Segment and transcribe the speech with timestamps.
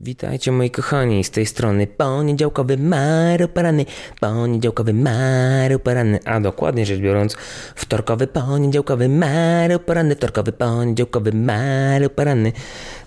[0.00, 3.84] Witajcie moi kochani, z tej strony poniedziałkowy Maru Parany,
[4.20, 7.36] poniedziałkowy Maru Parany, a dokładnie rzecz biorąc
[7.74, 12.52] wtorkowy poniedziałkowy Maru Parany, wtorkowy poniedziałkowy Maru Parany.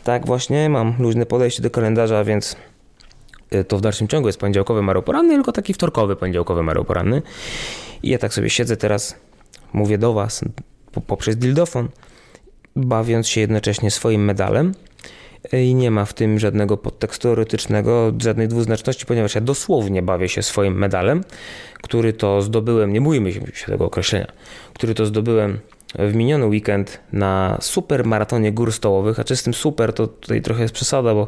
[0.04, 2.55] Tak właśnie, mam luźne podejście do kalendarza, więc
[3.54, 7.21] y, to w dalszym ciągu jest poniedziałkowy Maru Poranny, tylko taki wtorkowy poniedziałkowy Maru Poranny.
[8.04, 9.16] I ja tak sobie siedzę teraz,
[9.74, 10.42] mówię do was
[11.08, 11.90] poprzez dildofon,
[12.76, 14.74] bawiąc się jednocześnie swoim medalem,
[15.54, 20.41] i nie ma w tym żadnego podtekstu erotycznego, żadnej dwuznaczności, ponieważ ja dosłownie bawię się
[20.44, 21.23] swoim medalem,
[21.82, 24.27] który to zdobyłem, nie bójmy się tego określenia,
[24.73, 25.60] który to zdobyłem
[25.99, 30.41] w miniony weekend na super maratonie gór stołowych, a czy z tym super to tutaj
[30.41, 31.27] trochę jest przesada, bo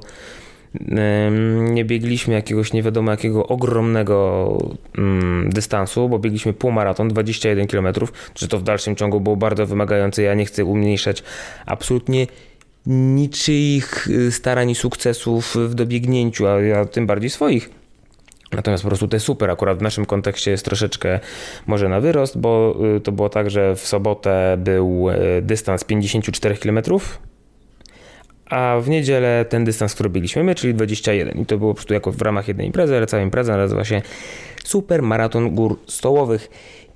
[1.71, 4.57] nie biegliśmy jakiegoś nie wiadomo jakiego ogromnego
[4.97, 7.87] mm, dystansu, bo biegliśmy półmaraton 21 km,
[8.33, 10.21] czy to w dalszym ciągu było bardzo wymagające.
[10.21, 11.23] Ja nie chcę umniejszać
[11.65, 12.27] absolutnie
[12.85, 17.69] niczyich y, starań i sukcesów w dobiegnięciu, a ja tym bardziej swoich.
[18.51, 19.49] Natomiast po prostu to jest super.
[19.49, 21.19] Akurat w naszym kontekście jest troszeczkę
[21.67, 26.57] może na wyrost, bo y, to było tak, że w sobotę był y, dystans 54
[26.57, 26.79] km,
[28.45, 31.41] a w niedzielę ten dystans, który byliśmy my, czyli 21.
[31.41, 34.01] I to było po prostu jako w ramach jednej imprezy, ale cała impreza nazywa się
[34.63, 36.49] Super Maraton Gór Stołowych.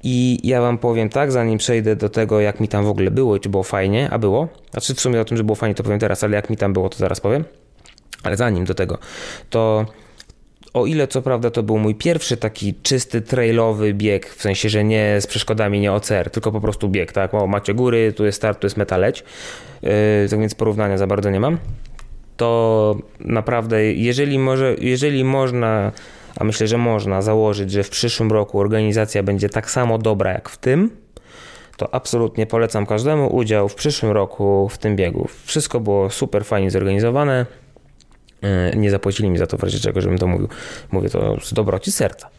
[0.08, 3.36] I ja wam powiem tak, zanim przejdę do tego, jak mi tam w ogóle było
[3.36, 4.48] i czy było fajnie, a było.
[4.72, 6.74] Znaczy w sumie o tym, że było fajnie, to powiem teraz, ale jak mi tam
[6.74, 7.44] było, to zaraz powiem.
[8.24, 8.98] Ale zanim do tego,
[9.50, 9.86] to
[10.74, 14.84] o ile co prawda to był mój pierwszy taki czysty trailowy bieg, w sensie, że
[14.84, 17.34] nie z przeszkodami, nie OCR, tylko po prostu bieg, tak?
[17.34, 19.24] O, macie góry, tu jest start, tu jest metaleć,
[19.82, 19.90] yy,
[20.30, 21.58] tak więc porównania za bardzo nie mam.
[22.38, 25.92] To naprawdę, jeżeli, może, jeżeli można
[26.40, 30.50] a myślę, że można założyć, że w przyszłym roku organizacja będzie tak samo dobra jak
[30.50, 30.90] w tym,
[31.78, 35.28] to absolutnie polecam każdemu udział w przyszłym roku w tym biegu.
[35.46, 37.46] Wszystko było super fajnie zorganizowane.
[38.42, 40.48] E, nie zapłacili mi za to w razie czego, żebym to mówił.
[40.92, 42.30] Mówię to z dobroci serca.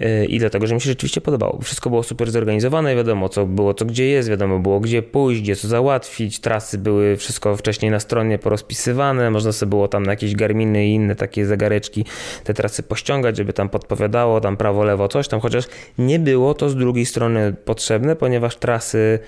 [0.00, 1.58] E, i dlatego, że mi się rzeczywiście podobało.
[1.62, 5.56] Wszystko było super zorganizowane, wiadomo co było, co gdzie jest, wiadomo było gdzie pójść, gdzie
[5.56, 10.34] co załatwić, trasy były wszystko wcześniej na stronie porozpisywane, można sobie było tam na jakieś
[10.34, 12.04] garminy i inne takie zegareczki
[12.44, 15.64] te trasy pościągać, żeby tam podpowiadało, tam prawo, lewo, coś tam, chociaż
[15.98, 19.18] nie było to z drugiej strony potrzebne, ponieważ trasy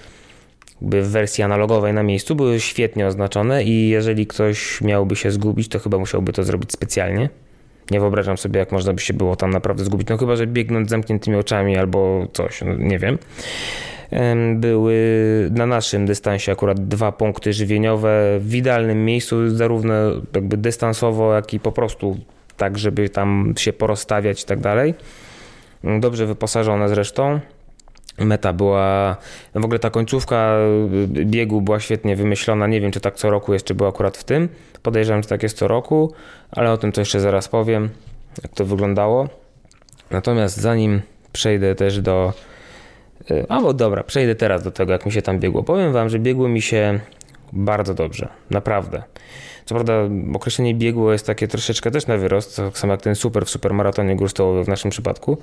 [0.83, 5.79] w wersji analogowej na miejscu były świetnie oznaczone i jeżeli ktoś miałby się zgubić, to
[5.79, 7.29] chyba musiałby to zrobić specjalnie.
[7.91, 10.09] Nie wyobrażam sobie, jak można by się było tam naprawdę zgubić.
[10.09, 13.19] No chyba, że biegnąc zamkniętymi oczami albo coś, no nie wiem.
[14.55, 14.97] Były
[15.51, 19.95] na naszym dystansie akurat dwa punkty żywieniowe w idealnym miejscu, zarówno
[20.35, 22.17] jakby dystansowo, jak i po prostu
[22.57, 24.95] tak, żeby tam się porozstawiać i tak dalej.
[26.01, 27.41] Dobrze wyposażone zresztą.
[28.19, 29.16] Meta była,
[29.54, 30.56] w ogóle ta końcówka
[31.06, 32.66] biegu była świetnie wymyślona.
[32.66, 34.49] Nie wiem, czy tak co roku jeszcze była akurat w tym.
[34.82, 36.12] Podejrzewam, że tak jest co roku,
[36.50, 37.88] ale o tym to jeszcze zaraz powiem,
[38.43, 39.28] jak to wyglądało.
[40.10, 42.32] Natomiast zanim przejdę też do.
[43.31, 45.62] E, a bo dobra, przejdę teraz do tego, jak mi się tam biegło.
[45.62, 47.00] Powiem Wam, że biegło mi się
[47.53, 49.03] bardzo dobrze, naprawdę.
[49.67, 49.93] Co prawda
[50.34, 54.17] określenie biegło jest takie troszeczkę też na wyrost, tak samo jak ten super w supermaratonie
[54.17, 54.31] gór
[54.65, 55.39] w naszym przypadku.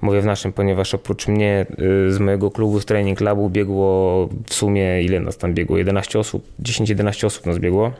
[0.00, 1.66] Mówię w naszym, ponieważ oprócz mnie
[2.08, 5.78] y, z mojego klubu z Training Clubu biegło w sumie, ile nas tam biegło?
[5.78, 7.92] 11 osób, 10-11 osób nas biegło.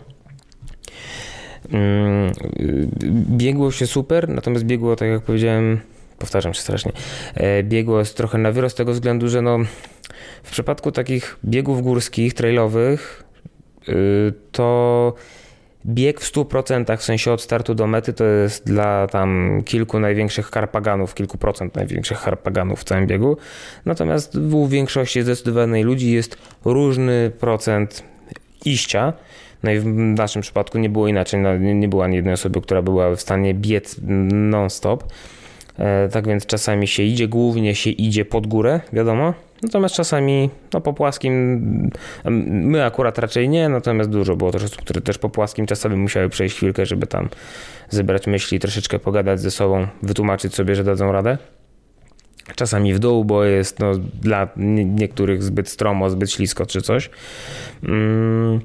[1.70, 2.88] Mm, y,
[3.36, 5.80] biegło się super, natomiast biegło, tak jak powiedziałem,
[6.18, 6.92] powtarzam się strasznie,
[7.34, 9.58] e, biegło jest trochę na wyrost z tego względu, że no,
[10.42, 13.24] w przypadku takich biegów górskich, trailowych,
[14.52, 15.14] to
[15.86, 20.50] bieg w 100% w sensie od startu do mety to jest dla tam kilku największych
[20.50, 23.36] harpaganów, kilku procent największych harpaganów w całym biegu.
[23.84, 28.02] Natomiast u większości zdecydowanej ludzi jest różny procent
[28.64, 29.12] iścia.
[29.62, 31.40] No i w naszym przypadku nie było inaczej.
[31.40, 33.96] No, nie była ani jednej osoby, która była w stanie biec
[34.32, 35.04] non-stop.
[35.78, 39.34] E, tak więc czasami się idzie, głównie się idzie pod górę, wiadomo.
[39.62, 41.90] Natomiast czasami no, po płaskim,
[42.24, 46.28] my akurat raczej nie, natomiast dużo było też osób, które też po płaskim czasami musiały
[46.28, 47.28] przejść chwilkę, żeby tam
[47.88, 51.38] zebrać myśli, troszeczkę pogadać ze sobą, wytłumaczyć sobie, że dadzą radę.
[52.54, 53.92] Czasami w dół, bo jest no,
[54.22, 54.48] dla
[54.86, 57.10] niektórych zbyt stromo, zbyt ślisko czy coś.
[57.82, 58.60] Mm.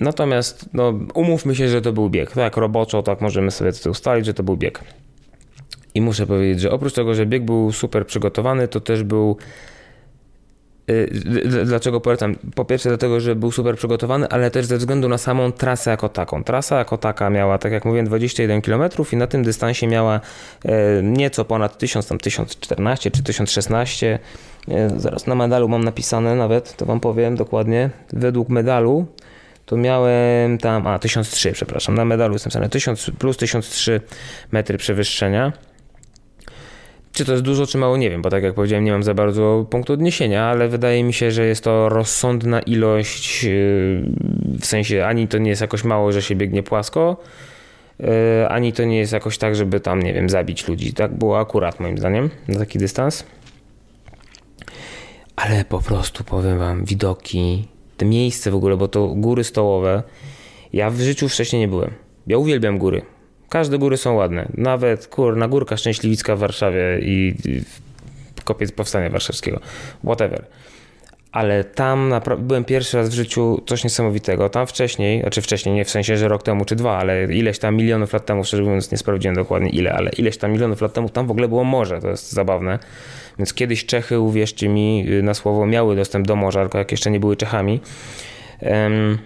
[0.00, 2.32] Natomiast no, umówmy się, że to był bieg.
[2.32, 4.80] Tak roboczo, tak możemy sobie to ustalić, że to był bieg.
[5.94, 9.36] I muszę powiedzieć, że oprócz tego, że bieg był super przygotowany, to też był
[11.64, 12.36] dlaczego polecam?
[12.54, 16.08] Po pierwsze dlatego, że był super przygotowany, ale też ze względu na samą trasę jako
[16.08, 16.44] taką.
[16.44, 20.20] Trasa jako taka miała, tak jak mówiłem, 21 km i na tym dystansie miała
[20.64, 24.18] e, nieco ponad 1000, tam 1014 czy 1016.
[24.68, 27.90] E, zaraz na medalu mam napisane nawet, to wam powiem dokładnie.
[28.12, 29.06] Według medalu
[29.66, 34.00] to miałem tam, a 1003, przepraszam, na medalu jestem napisane 1000 plus 1003
[34.52, 35.52] metry przewyższenia.
[37.16, 39.14] Czy to jest dużo, czy mało, nie wiem, bo tak jak powiedziałem, nie mam za
[39.14, 43.50] bardzo punktu odniesienia, ale wydaje mi się, że jest to rozsądna ilość, yy,
[44.60, 47.16] w sensie ani to nie jest jakoś mało, że się biegnie płasko,
[47.98, 48.06] yy,
[48.48, 50.92] ani to nie jest jakoś tak, żeby tam, nie wiem, zabić ludzi.
[50.92, 53.24] Tak było akurat moim zdaniem na taki dystans.
[55.36, 60.02] Ale po prostu powiem wam, widoki, te miejsce w ogóle, bo to góry stołowe.
[60.72, 61.90] Ja w życiu wcześniej nie byłem.
[62.26, 63.02] Ja uwielbiam góry.
[63.48, 64.48] Każde góry są ładne.
[64.54, 67.34] Nawet kur, na Górka Szczęśliwicka w Warszawie i,
[68.44, 69.60] kopiec Powstania Warszawskiego.
[70.04, 70.44] Whatever.
[71.32, 74.48] Ale tam byłem pierwszy raz w życiu coś niesamowitego.
[74.48, 77.76] Tam wcześniej, znaczy wcześniej, nie w sensie, że rok temu czy dwa, ale ileś tam
[77.76, 81.08] milionów lat temu, szczerze mówiąc nie sprawdziłem dokładnie ile, ale ileś tam milionów lat temu
[81.08, 82.00] tam w ogóle było morze.
[82.00, 82.78] To jest zabawne.
[83.38, 87.20] Więc kiedyś Czechy, uwierzcie mi na słowo, miały dostęp do morza, tylko jak jeszcze nie
[87.20, 87.80] były Czechami.
[88.62, 89.18] Um,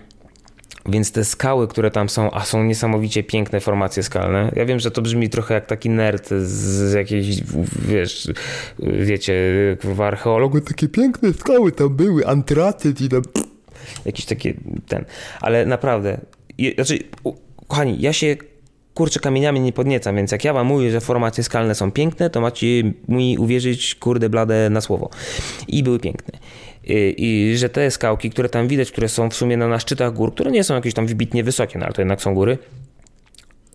[0.87, 4.53] więc te skały, które tam są, a są niesamowicie piękne formacje skalne.
[4.57, 7.43] Ja wiem, że to brzmi trochę jak taki nerd z jakiejś,
[7.89, 8.29] wiesz,
[8.79, 9.35] wiecie,
[9.85, 13.23] w archeologu, takie piękne skały tam były, antracyt i tam...
[14.05, 14.55] Jakiś taki
[14.89, 15.05] ten.
[15.41, 16.21] Ale naprawdę,
[16.75, 16.99] znaczy,
[17.69, 18.37] kochani, ja się
[19.01, 22.41] kurczę kamieniami nie podniecam, więc jak ja wam mówię, że formacje skalne są piękne, to
[22.41, 22.67] macie
[23.09, 25.11] mi uwierzyć, kurde blade na słowo.
[25.69, 26.39] I były piękne.
[26.85, 30.13] I, I, że te skałki, które tam widać, które są w sumie na, na szczytach
[30.13, 32.59] gór, które nie są jakieś tam wybitnie wysokie, no ale to jednak są góry,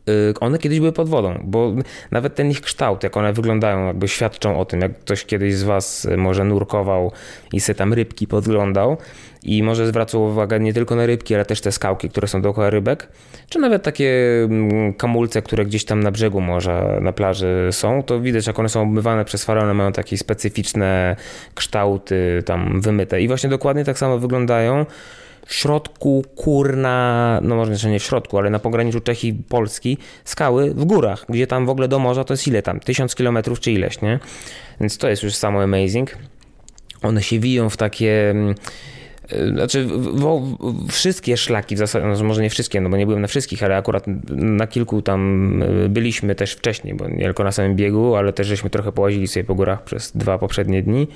[0.10, 1.74] y, one kiedyś były pod wodą, bo
[2.12, 5.64] nawet ten ich kształt, jak one wyglądają, jakby świadczą o tym, jak ktoś kiedyś z
[5.64, 7.12] Was może nurkował
[7.54, 8.98] i sobie tam rybki podglądał,
[9.46, 12.70] i może zwracał uwagę nie tylko na rybki, ale też te skałki, które są dookoła
[12.70, 13.08] rybek,
[13.50, 18.20] czy nawet takie mm, kamulce, które gdzieś tam na brzegu morza, na plaży są, to
[18.20, 21.16] widać jak one są obmywane przez faraony, mają takie specyficzne
[21.56, 24.86] kształty tam wymyte i właśnie dokładnie tak samo wyglądają
[25.46, 30.74] w środku kurna, no może nie w środku, ale na pograniczu Czech i Polski, skały
[30.74, 33.72] w górach, gdzie tam w ogóle do morza to jest ile tam, tysiąc kilometrów czy
[33.72, 34.20] ileś, nie?
[34.80, 36.18] Więc to jest już samo amazing.
[37.02, 38.36] One się wiją w takie
[39.34, 39.88] Y, znaczy,
[40.90, 43.78] wszystkie szlaki w zasadzie, no może nie wszystkie, no bo nie byłem na wszystkich, ale
[43.78, 48.34] akurat na kilku tam y, byliśmy też wcześniej, bo nie tylko na samym biegu, ale
[48.34, 51.08] też żeśmy trochę połazili sobie po górach przez dwa poprzednie dni.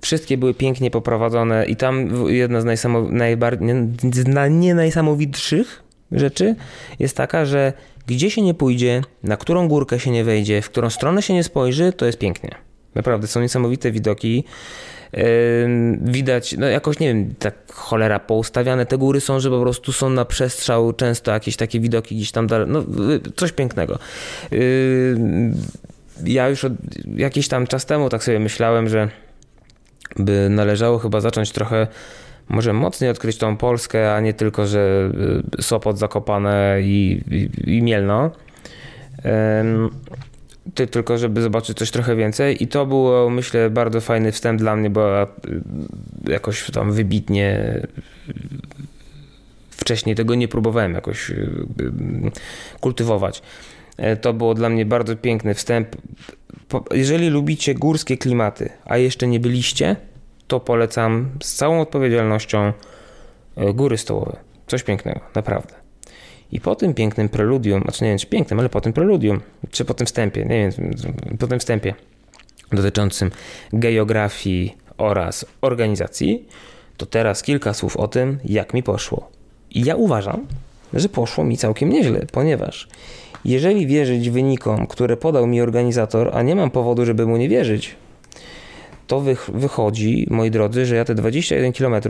[0.00, 5.82] Wszystkie były pięknie poprowadzone i tam jedna z najsamo, najbardziej, nie, nie najsamowitszych
[6.12, 6.56] rzeczy
[6.98, 7.72] jest taka, że
[8.06, 11.44] gdzie się nie pójdzie, na którą górkę się nie wejdzie, w którą stronę się nie
[11.44, 12.50] spojrzy, to jest pięknie.
[12.94, 14.44] Naprawdę są niesamowite widoki
[16.00, 20.10] widać, no jakoś nie wiem, tak cholera poustawiane te góry są, że po prostu są
[20.10, 23.98] na przestrzał często jakieś takie widoki gdzieś tam dalej, no y, coś pięknego.
[26.24, 26.72] Ja już od
[27.16, 29.08] jakiś tam czas temu tak sobie myślałem, że
[30.16, 31.86] by należało chyba zacząć trochę
[32.48, 35.10] może mocniej odkryć tą Polskę, a nie tylko, że
[35.58, 38.30] y, Sopot, Zakopane i, i, i Mielno
[40.74, 44.76] ty, tylko żeby zobaczyć coś trochę więcej i to było myślę bardzo fajny wstęp dla
[44.76, 45.26] mnie, bo y,
[46.24, 47.80] jakoś tam wybitnie
[49.70, 51.66] wcześniej tego nie próbowałem jakoś y,
[52.80, 53.42] kultywować.
[53.96, 55.88] E, to było dla mnie bardzo piękny wstęp.
[56.90, 59.96] Jeżeli lubicie górskie klimaty, a jeszcze nie byliście,
[60.46, 62.72] to polecam z całą odpowiedzialnością
[63.56, 64.36] e, góry stołowe.
[64.66, 65.83] Coś pięknego, naprawdę.
[66.54, 69.84] I po tym pięknym preludium, znaczy nie wiem czy pięknym, ale po tym preludium, czy
[69.84, 70.90] po tym wstępie, nie wiem,
[71.38, 71.94] po tym wstępie
[72.72, 73.30] dotyczącym
[73.72, 76.48] geografii oraz organizacji,
[76.96, 79.30] to teraz kilka słów o tym, jak mi poszło.
[79.70, 80.46] I ja uważam,
[80.92, 82.88] że poszło mi całkiem nieźle, ponieważ
[83.44, 87.96] jeżeli wierzyć wynikom, które podał mi organizator, a nie mam powodu, żeby mu nie wierzyć,
[89.06, 92.02] to wychodzi, moi drodzy, że ja te 21 km,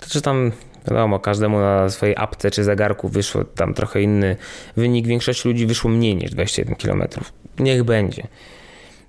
[0.00, 0.52] to czy tam
[0.88, 4.36] Wiadomo, każdemu na swojej apce czy zegarku wyszło tam trochę inny
[4.76, 5.06] wynik.
[5.06, 7.02] Większość ludzi wyszło mniej niż 21 km.
[7.58, 8.26] Niech będzie.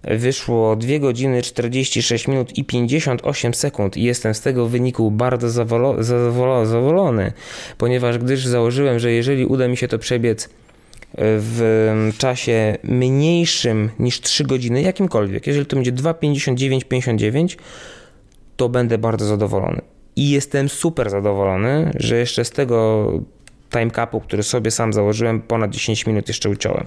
[0.04, 5.50] Wyszło 2 godziny 46 minut i 58 sekund i jestem z tego wyniku bardzo
[6.00, 7.34] zadowolony,
[7.78, 10.50] ponieważ gdyż założyłem, że jeżeli uda mi się to przebiec
[11.18, 17.58] w czasie mniejszym niż 3 godziny, jakimkolwiek, jeżeli to będzie 2,59,59,
[18.58, 19.82] to będę bardzo zadowolony.
[20.16, 23.12] I jestem super zadowolony, że jeszcze z tego
[23.70, 26.86] time capu, który sobie sam założyłem, ponad 10 minut jeszcze uciąłem.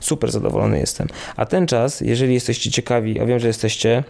[0.00, 1.08] Super zadowolony jestem.
[1.36, 4.04] A ten czas, jeżeli jesteście ciekawi, a wiem, że jesteście,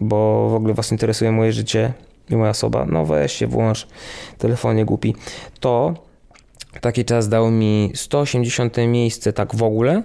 [0.00, 1.92] bo w ogóle Was interesuje moje życie
[2.30, 3.86] i moja osoba, no weź się włącz,
[4.38, 5.14] telefonie głupi,
[5.60, 5.94] to
[6.80, 10.02] taki czas dał mi 180 miejsce tak w ogóle,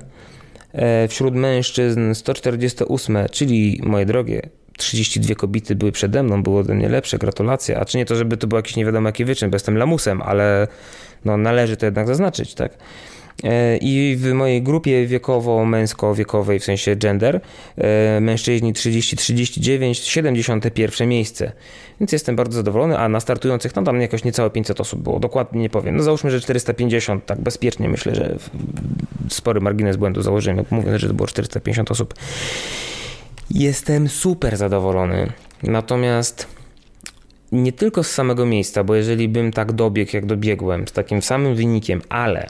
[0.74, 4.50] e, wśród mężczyzn 148, czyli moje drogie,
[4.80, 7.80] 32 kobiety były przede mną, było ode mnie lepsze, gratulacje.
[7.80, 10.22] A czy nie to, żeby to był jakiś nie wiadomo jaki wyczyn, bo jestem lamusem,
[10.22, 10.68] ale
[11.26, 12.78] no, należy to jednak zaznaczyć, tak?
[13.44, 17.42] E, I w mojej grupie wiekowo-męsko-wiekowej, w sensie gender,
[17.78, 21.52] e, mężczyźni 30-39, 71 miejsce.
[22.00, 25.62] Więc jestem bardzo zadowolony, a na startujących no tam jakoś niecałe 500 osób było, dokładnie
[25.62, 25.98] nie powiem.
[25.98, 28.38] No załóżmy, że 450, tak bezpiecznie myślę, że
[29.30, 32.14] spory margines błędu założyłem, mówiąc, że to było 450 osób.
[33.52, 35.32] Jestem super zadowolony.
[35.64, 36.48] Natomiast
[37.52, 41.56] nie tylko z samego miejsca, bo jeżeli bym tak dobiegł, jak dobiegłem, z takim samym
[41.56, 42.50] wynikiem, ale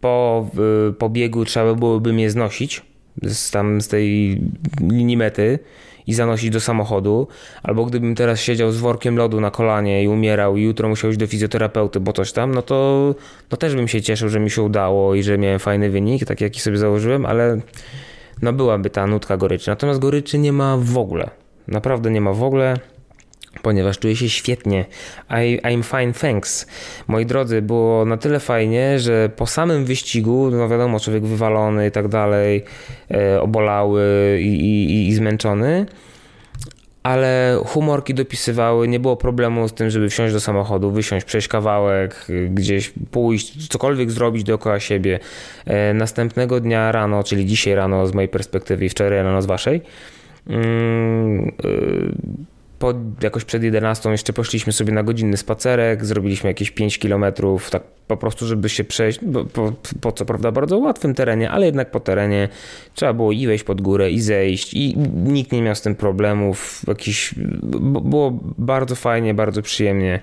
[0.00, 0.46] po
[0.88, 2.82] y, pobiegu trzeba byłoby mnie znosić
[3.22, 4.40] z, tam, z tej
[4.80, 5.58] linii mety
[6.06, 7.28] i zanosić do samochodu,
[7.62, 11.18] albo gdybym teraz siedział z workiem lodu na kolanie i umierał i jutro musiał iść
[11.18, 13.14] do fizjoterapeuty, bo coś tam, no to
[13.50, 16.44] no też bym się cieszył, że mi się udało i że miałem fajny wynik, taki
[16.44, 17.60] jaki sobie założyłem, ale
[18.44, 19.70] no byłaby ta nutka goryczy.
[19.70, 21.30] Natomiast goryczy nie ma w ogóle.
[21.68, 22.76] Naprawdę nie ma w ogóle
[23.62, 24.84] ponieważ czuję się świetnie.
[25.30, 26.66] I, I'm fine, thanks.
[27.08, 31.90] Moi drodzy, było na tyle fajnie, że po samym wyścigu, no wiadomo, człowiek wywalony i
[31.90, 32.64] tak dalej,
[33.10, 35.86] e, obolały i, i, i zmęczony,
[37.04, 42.26] ale humorki dopisywały, nie było problemu z tym, żeby wsiąść do samochodu, wysiąść, przejść kawałek,
[42.50, 45.20] gdzieś pójść, cokolwiek zrobić dookoła siebie.
[45.66, 49.80] E, następnego dnia rano, czyli dzisiaj rano z mojej perspektywy i wczoraj rano z waszej,
[50.46, 52.53] mm, e,
[52.84, 57.82] po, jakoś przed 11 jeszcze poszliśmy sobie na godzinny spacerek, zrobiliśmy jakieś 5 kilometrów, tak
[58.06, 61.90] po prostu, żeby się przejść, po, po, po, co prawda bardzo łatwym terenie, ale jednak
[61.90, 62.48] po terenie
[62.94, 66.82] trzeba było i wejść pod górę i zejść i nikt nie miał z tym problemów,
[66.88, 67.34] jakiś,
[68.02, 70.20] było bardzo fajnie, bardzo przyjemnie.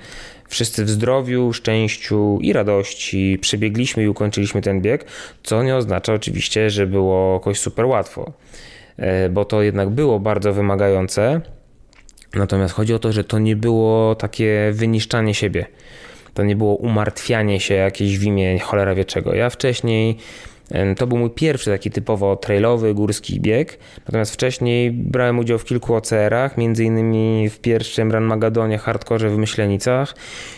[0.48, 3.38] Wszyscy w zdrowiu, szczęściu i radości.
[3.42, 5.06] Przebiegliśmy i ukończyliśmy ten bieg,
[5.44, 8.32] co nie oznacza oczywiście, że było jakoś super łatwo,
[8.98, 11.42] e, bo to jednak było bardzo wymagające
[12.36, 15.66] Natomiast chodzi o to, że to nie było takie wyniszczanie siebie.
[16.34, 19.34] To nie było umartwianie się jakieś w imię cholera wie czego.
[19.34, 20.18] Ja wcześniej
[20.98, 23.80] to był mój pierwszy taki typowo trailowy, górski bieg.
[24.06, 29.38] Natomiast wcześniej brałem udział w kilku OCR-ach, między innymi w pierwszym Run Magadonie Hardkorze w
[29.38, 30.16] Myślenicach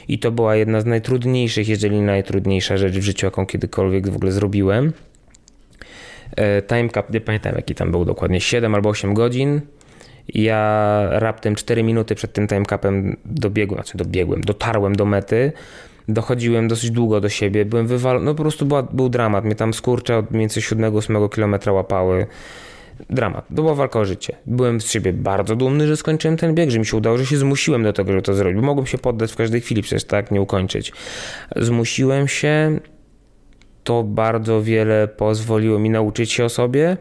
[0.08, 4.32] i to była jedna z najtrudniejszych, jeżeli najtrudniejsza rzecz w życiu, jaką kiedykolwiek w ogóle
[4.32, 4.94] zrobiłem.
[6.36, 9.62] E, time cap, nie pamiętam jaki tam był dokładnie, 7 albo 8 godzin.
[10.28, 15.52] Ja raptem 4 minuty przed tym timecapem dobiegłem, znaczy dobiegłem, dotarłem do mety.
[16.08, 19.46] Dochodziłem dosyć długo do siebie, byłem wywalony, no po prostu była, był dramat.
[19.46, 22.28] Mnie tam skurcze od więcej 7-8 km łapały.
[23.10, 23.48] Dramat.
[23.48, 24.36] To była walka o życie.
[24.46, 27.38] Byłem z siebie bardzo dumny, że skończyłem ten bieg, że mi się udało, że się
[27.38, 28.62] zmusiłem do tego, żeby to zrobić.
[28.62, 30.92] Mogłem się poddać w każdej chwili, przecież tak, nie ukończyć.
[31.56, 32.80] Zmusiłem się,
[33.84, 36.98] to bardzo wiele pozwoliło mi nauczyć się o sobie,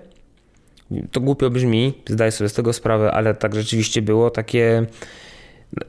[1.12, 4.86] to głupio brzmi, zdaję sobie z tego sprawę, ale tak rzeczywiście było takie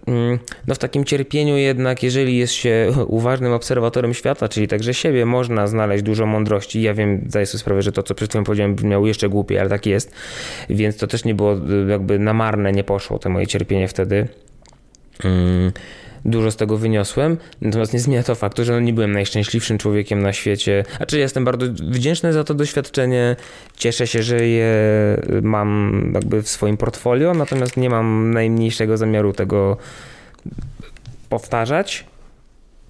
[0.08, 5.26] mm, no w takim cierpieniu jednak, jeżeli jest się uważnym obserwatorem świata, czyli także siebie,
[5.26, 6.82] można znaleźć dużo mądrości.
[6.82, 9.70] Ja wiem, zdaję sobie sprawę, że to, co przed chwilą powiedziałem, brzmiało jeszcze głupiej, ale
[9.70, 10.12] tak jest.
[10.70, 11.56] Więc to też nie było
[11.88, 14.28] jakby na marne, nie poszło to moje cierpienie wtedy.
[15.24, 15.72] Mm
[16.26, 20.22] dużo z tego wyniosłem, natomiast nie zmienia to faktu, że no nie byłem najszczęśliwszym człowiekiem
[20.22, 20.84] na świecie.
[21.00, 23.36] A czy jestem bardzo wdzięczny za to doświadczenie,
[23.78, 24.74] cieszę się, że je
[25.42, 29.78] mam jakby w swoim portfolio, natomiast nie mam najmniejszego zamiaru tego
[31.30, 32.06] powtarzać.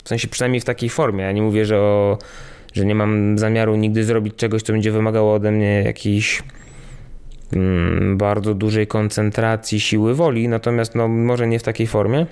[0.03, 1.23] W sensie przynajmniej w takiej formie.
[1.23, 2.17] Ja nie mówię, że, o,
[2.73, 6.43] że nie mam zamiaru nigdy zrobić czegoś, co będzie wymagało ode mnie jakiejś
[7.53, 12.25] mm, bardzo dużej koncentracji siły woli, natomiast no, może nie w takiej formie.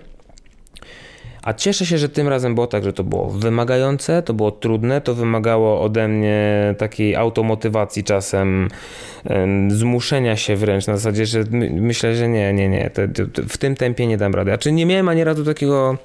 [1.42, 5.02] A cieszę się, że tym razem było tak, że to było wymagające, to było trudne,
[5.02, 8.68] to wymagało ode mnie takiej automotywacji czasem,
[9.68, 12.92] zmuszenia się wręcz na zasadzie, że myślę, że nie, nie, nie,
[13.50, 14.54] w tym tempie nie dam rady.
[14.54, 15.98] A czy nie miałem ani razu takiego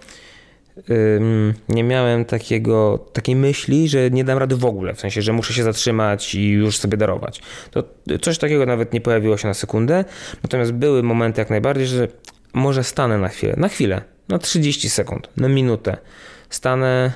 [1.69, 5.55] nie miałem takiego, takiej myśli, że nie dam rady w ogóle, w sensie, że muszę
[5.55, 7.43] się zatrzymać i już sobie darować.
[7.71, 7.83] To
[8.21, 10.05] coś takiego nawet nie pojawiło się na sekundę,
[10.43, 12.09] natomiast były momenty jak najbardziej, że
[12.52, 15.97] może stanę na chwilę, na chwilę, na 30 sekund, na minutę.
[16.50, 17.12] Stanę,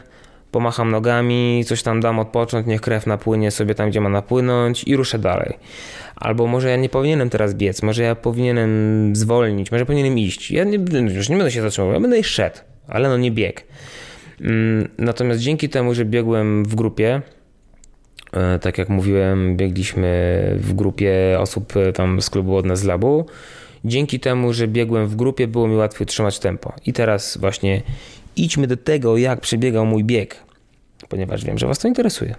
[0.50, 4.96] pomacham nogami, coś tam dam odpocząć, niech krew napłynie sobie tam, gdzie ma napłynąć i
[4.96, 5.58] ruszę dalej.
[6.16, 8.70] Albo może ja nie powinienem teraz biec, może ja powinienem
[9.16, 10.50] zwolnić, może powinienem iść.
[10.50, 10.78] Ja nie,
[11.14, 12.56] już nie będę się zatrzymał, ja będę szedł,
[12.88, 13.64] ale no nie bieg.
[14.40, 17.22] Mm, natomiast dzięki temu, że biegłem w grupie,
[18.32, 22.84] e, tak jak mówiłem, biegliśmy w grupie osób e, tam z klubu od nas z
[22.84, 23.26] labu,
[23.84, 26.72] Dzięki temu, że biegłem w grupie, było mi łatwiej utrzymać tempo.
[26.86, 27.82] I teraz właśnie
[28.36, 30.36] idźmy do tego, jak przebiegał mój bieg,
[31.08, 32.34] ponieważ wiem, że Was to interesuje.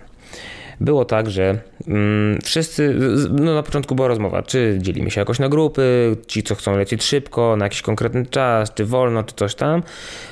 [0.81, 2.95] było tak, że mm, wszyscy,
[3.31, 7.03] no na początku była rozmowa, czy dzielimy się jakoś na grupy, ci co chcą lecieć
[7.03, 9.83] szybko, na jakiś konkretny czas, czy wolno, czy coś tam.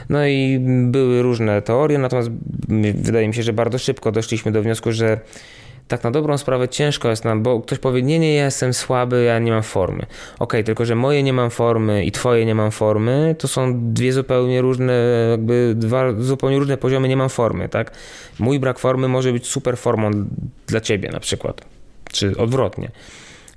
[0.10, 2.30] No i były różne teorie, natomiast
[2.96, 5.20] wydaje mi się, że bardzo szybko doszliśmy do wniosku, że
[5.90, 9.24] tak na dobrą sprawę ciężko jest nam, bo ktoś powie, nie, nie, ja jestem słaby,
[9.24, 10.06] ja nie mam formy.
[10.40, 14.14] Ok, tylko że moje nie mam formy i twoje nie mam formy, to są dwie
[14.14, 14.94] zupełnie różne,
[15.32, 17.92] jakby dwa zupełnie różne poziomy nie mam formy, tak?
[18.40, 20.12] Mój brak formy może być super formą
[20.68, 21.62] dla ciebie na przykład,
[22.12, 22.92] czy odwrotnie.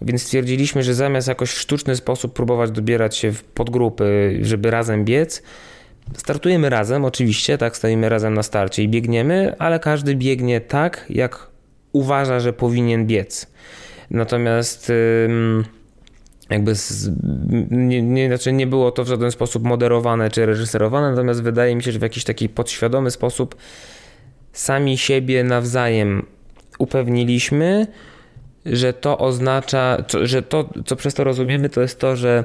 [0.02, 5.04] Więc stwierdziliśmy, że zamiast jakoś w sztuczny sposób próbować dobierać się w podgrupy, żeby razem
[5.04, 5.42] biec,
[6.16, 11.51] startujemy razem, oczywiście, tak, stoimy razem na starcie i biegniemy, ale każdy biegnie tak, jak
[11.92, 13.46] uważa, że powinien biec.
[14.10, 14.92] Natomiast
[16.50, 17.10] jakby z,
[17.70, 21.82] nie, nie, znaczy nie było to w żaden sposób moderowane czy reżyserowane, natomiast wydaje mi
[21.82, 23.56] się, że w jakiś taki podświadomy sposób
[24.52, 26.26] sami siebie nawzajem
[26.78, 27.86] upewniliśmy,
[28.66, 32.44] że to oznacza, że to, co przez to rozumiemy, to jest to, że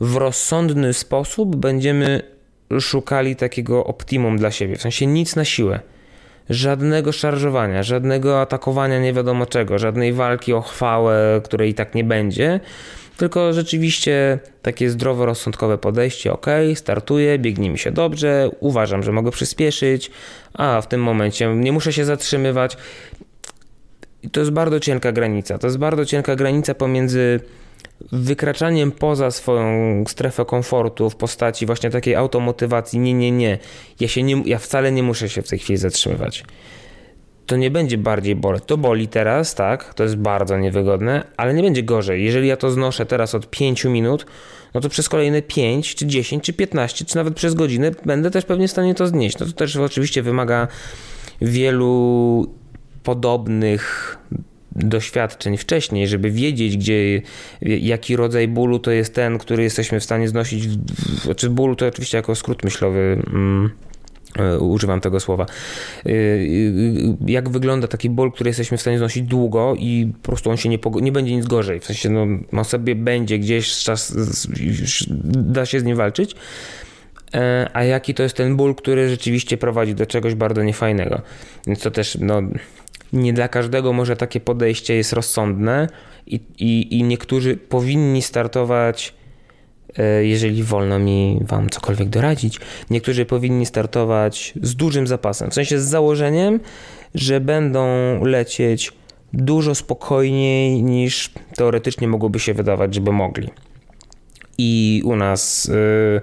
[0.00, 2.22] w rozsądny sposób będziemy
[2.80, 5.80] szukali takiego optimum dla siebie, w sensie nic na siłę
[6.50, 12.04] żadnego szarżowania, żadnego atakowania nie wiadomo czego, żadnej walki o chwałę, której i tak nie
[12.04, 12.60] będzie,
[13.16, 20.10] tylko rzeczywiście takie zdroworozsądkowe podejście, ok, startuję, biegnie mi się dobrze, uważam, że mogę przyspieszyć,
[20.54, 22.76] a w tym momencie nie muszę się zatrzymywać.
[24.22, 25.58] I to jest bardzo cienka granica.
[25.58, 27.40] To jest bardzo cienka granica pomiędzy
[28.12, 33.58] wykraczaniem poza swoją strefę komfortu w postaci właśnie takiej automotywacji, nie, nie, nie,
[34.00, 36.44] ja, się nie, ja wcale nie muszę się w tej chwili zatrzymywać.
[37.46, 38.64] To nie będzie bardziej boleć.
[38.66, 42.24] To boli teraz, tak, to jest bardzo niewygodne, ale nie będzie gorzej.
[42.24, 44.26] Jeżeli ja to znoszę teraz od 5 minut,
[44.74, 48.44] no to przez kolejne 5, czy 10, czy 15, czy nawet przez godzinę będę też
[48.44, 49.38] pewnie w stanie to znieść.
[49.38, 50.68] No to też oczywiście wymaga
[51.40, 52.46] wielu
[53.02, 54.16] podobnych
[54.72, 57.22] doświadczeń wcześniej, żeby wiedzieć, gdzie,
[57.62, 60.64] jaki rodzaj bólu to jest ten, który jesteśmy w stanie znosić.
[61.22, 63.22] Znaczy ból to oczywiście jako skrót myślowy.
[63.26, 63.70] Mm,
[64.38, 65.46] e, używam tego słowa.
[66.06, 66.10] E,
[67.26, 70.68] jak wygląda taki ból, który jesteśmy w stanie znosić długo i po prostu on się
[70.68, 71.80] nie, nie będzie nic gorzej.
[71.80, 74.14] W sensie, no, on sobie będzie gdzieś czas,
[75.26, 76.34] da się z nim walczyć.
[77.34, 81.22] E, a jaki to jest ten ból, który rzeczywiście prowadzi do czegoś bardzo niefajnego.
[81.66, 82.42] Więc to też, no,
[83.12, 85.88] nie dla każdego może takie podejście jest rozsądne
[86.26, 89.14] i, i, i niektórzy powinni startować,
[89.96, 95.80] e, jeżeli wolno mi Wam cokolwiek doradzić, niektórzy powinni startować z dużym zapasem, w sensie
[95.80, 96.60] z założeniem,
[97.14, 97.84] że będą
[98.24, 98.92] lecieć
[99.32, 103.48] dużo spokojniej niż teoretycznie mogłoby się wydawać, żeby mogli.
[104.58, 105.64] I u nas.
[105.64, 106.20] Yy,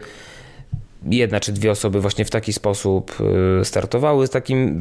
[1.12, 3.17] jedna czy dwie osoby właśnie w taki sposób
[3.62, 4.78] y, startowały, z takim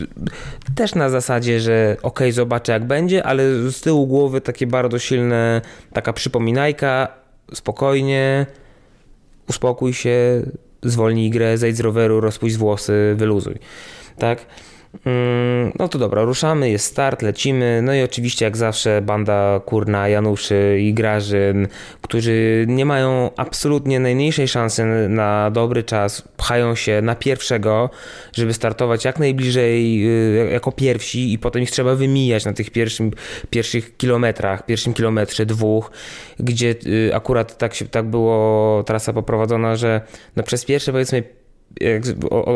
[0.74, 5.60] też na zasadzie, że ok, zobaczę jak będzie, ale z tyłu głowy takie bardzo silne,
[5.92, 7.08] taka przypominajka,
[7.54, 8.46] spokojnie,
[9.48, 10.42] uspokój się,
[10.82, 13.58] zwolnij grę, zejdź z roweru, rozpuść włosy, wyluzuj.
[14.18, 14.46] Tak?
[15.04, 17.80] Mm, no to dobra, ruszamy, jest start, lecimy.
[17.82, 21.68] No i oczywiście, jak zawsze, banda kurna, Januszy i Grażyn,
[22.02, 27.90] którzy nie mają absolutnie najmniejszej szansy na dobry czas, pchają się na pierwszego,
[28.32, 30.06] żeby startować jak najbliżej
[30.46, 33.10] y, jako pierwsi, i potem ich trzeba wymijać na tych pierwszym,
[33.50, 35.90] pierwszych kilometrach, pierwszym kilometrze, dwóch,
[36.38, 40.00] gdzie y, akurat tak, się, tak było trasa poprowadzona, że
[40.36, 41.35] no przez pierwsze powiedzmy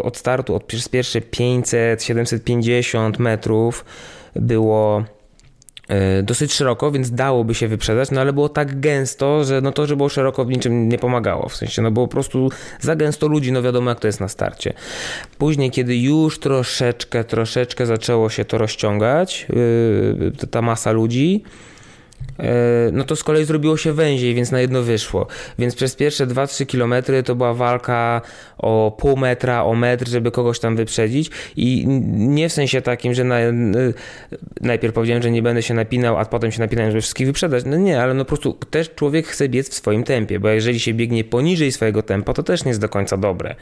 [0.03, 3.85] od startu, od pierwsze 500, 750 metrów
[4.37, 5.05] było
[5.89, 9.87] e, dosyć szeroko, więc dałoby się wyprzedzać, no ale było tak gęsto, że no to,
[9.87, 13.29] że było szeroko w niczym nie pomagało, w sensie, no było po prostu za gęsto
[13.29, 14.73] ludzi, no wiadomo jak to jest na starcie.
[15.39, 21.45] Później, kiedy już troszeczkę, troszeczkę zaczęło się to rozciągać, yy, ta masa ludzi,
[22.93, 25.27] no to z kolei zrobiło się węziej, więc na jedno wyszło.
[25.59, 28.23] Więc przez pierwsze 2-3 kilometry to była walka
[28.59, 33.25] o pół metra, o metr, żeby kogoś tam wyprzedzić i nie w sensie takim, że
[33.25, 33.37] na,
[34.61, 37.65] najpierw powiedziałem, że nie będę się napinał, a potem się napinałem, żeby wszystkich wyprzedać.
[37.67, 40.81] No nie, ale no po prostu też człowiek chce biec w swoim tempie, bo jeżeli
[40.81, 43.55] się biegnie poniżej swojego tempa, to też nie jest do końca dobre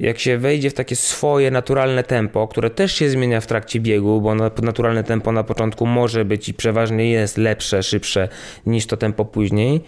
[0.00, 4.20] jak się wejdzie w takie swoje naturalne tempo, które też się zmienia w trakcie biegu,
[4.20, 8.28] bo naturalne tempo na początku może być i przeważnie jest lepsze, szybsze
[8.66, 9.80] niż to tempo później,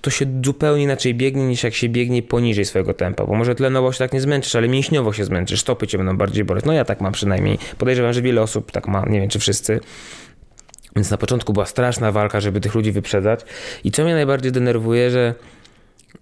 [0.00, 3.92] to się zupełnie inaczej biegnie niż jak się biegnie poniżej swojego tempa, bo może tlenowo
[3.92, 6.64] się tak nie zmęczysz, ale mięśniowo się zmęczysz, stopy cię będą bardziej boleć.
[6.64, 7.58] No ja tak mam przynajmniej.
[7.78, 9.80] Podejrzewam, że wiele osób tak ma, nie wiem czy wszyscy.
[10.96, 13.40] Więc na początku była straszna walka, żeby tych ludzi wyprzedzać.
[13.84, 15.34] I co mnie najbardziej denerwuje, że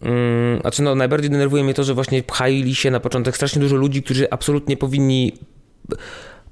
[0.02, 3.76] Hmm, znaczy no, najbardziej denerwuje mnie to, że właśnie pchali się na początek strasznie dużo
[3.76, 5.32] ludzi, którzy absolutnie powinni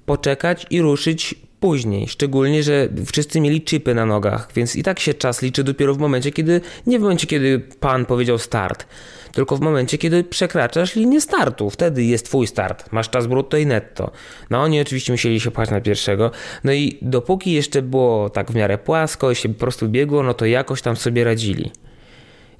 [0.06, 2.08] poczekać i ruszyć później.
[2.08, 5.98] Szczególnie, że wszyscy mieli chipy na nogach, więc i tak się czas liczy dopiero w
[5.98, 8.86] momencie, kiedy, nie w momencie, kiedy pan powiedział start,
[9.32, 11.70] tylko w momencie, kiedy przekraczasz linię startu.
[11.70, 12.92] Wtedy jest twój start.
[12.92, 14.10] Masz czas brutto i netto.
[14.50, 16.30] No oni oczywiście musieli się pchać na pierwszego.
[16.64, 20.34] No i dopóki jeszcze było tak w miarę płasko i się po prostu biegło, no
[20.34, 21.70] to jakoś tam sobie radzili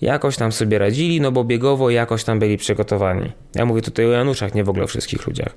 [0.01, 3.33] jakoś tam sobie radzili, no bo biegowo jakoś tam byli przygotowani.
[3.55, 5.55] Ja mówię tutaj o Januszach, nie w ogóle o wszystkich ludziach.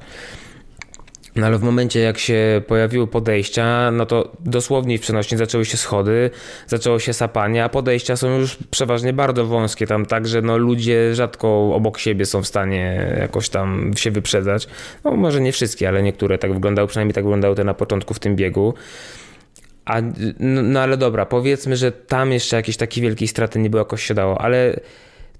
[1.35, 5.77] No ale w momencie, jak się pojawiły podejścia, no to dosłownie w przenośni zaczęły się
[5.77, 6.29] schody,
[6.67, 11.15] zaczęło się sapanie, a podejścia są już przeważnie bardzo wąskie tam, tak, że no ludzie
[11.15, 14.67] rzadko obok siebie są w stanie jakoś tam się wyprzedzać.
[15.03, 18.19] No może nie wszystkie, ale niektóre tak wyglądały, przynajmniej tak wyglądały te na początku w
[18.19, 18.73] tym biegu.
[19.89, 20.01] A,
[20.39, 24.03] no, no ale dobra, powiedzmy, że tam jeszcze jakiejś takiej wielkiej straty nie było, jakoś
[24.03, 24.79] się dało, ale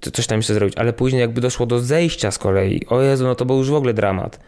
[0.00, 0.78] coś tam jeszcze zrobić.
[0.78, 3.74] Ale później jakby doszło do zejścia z kolei, o Jezu, no to był już w
[3.74, 4.40] ogóle dramat.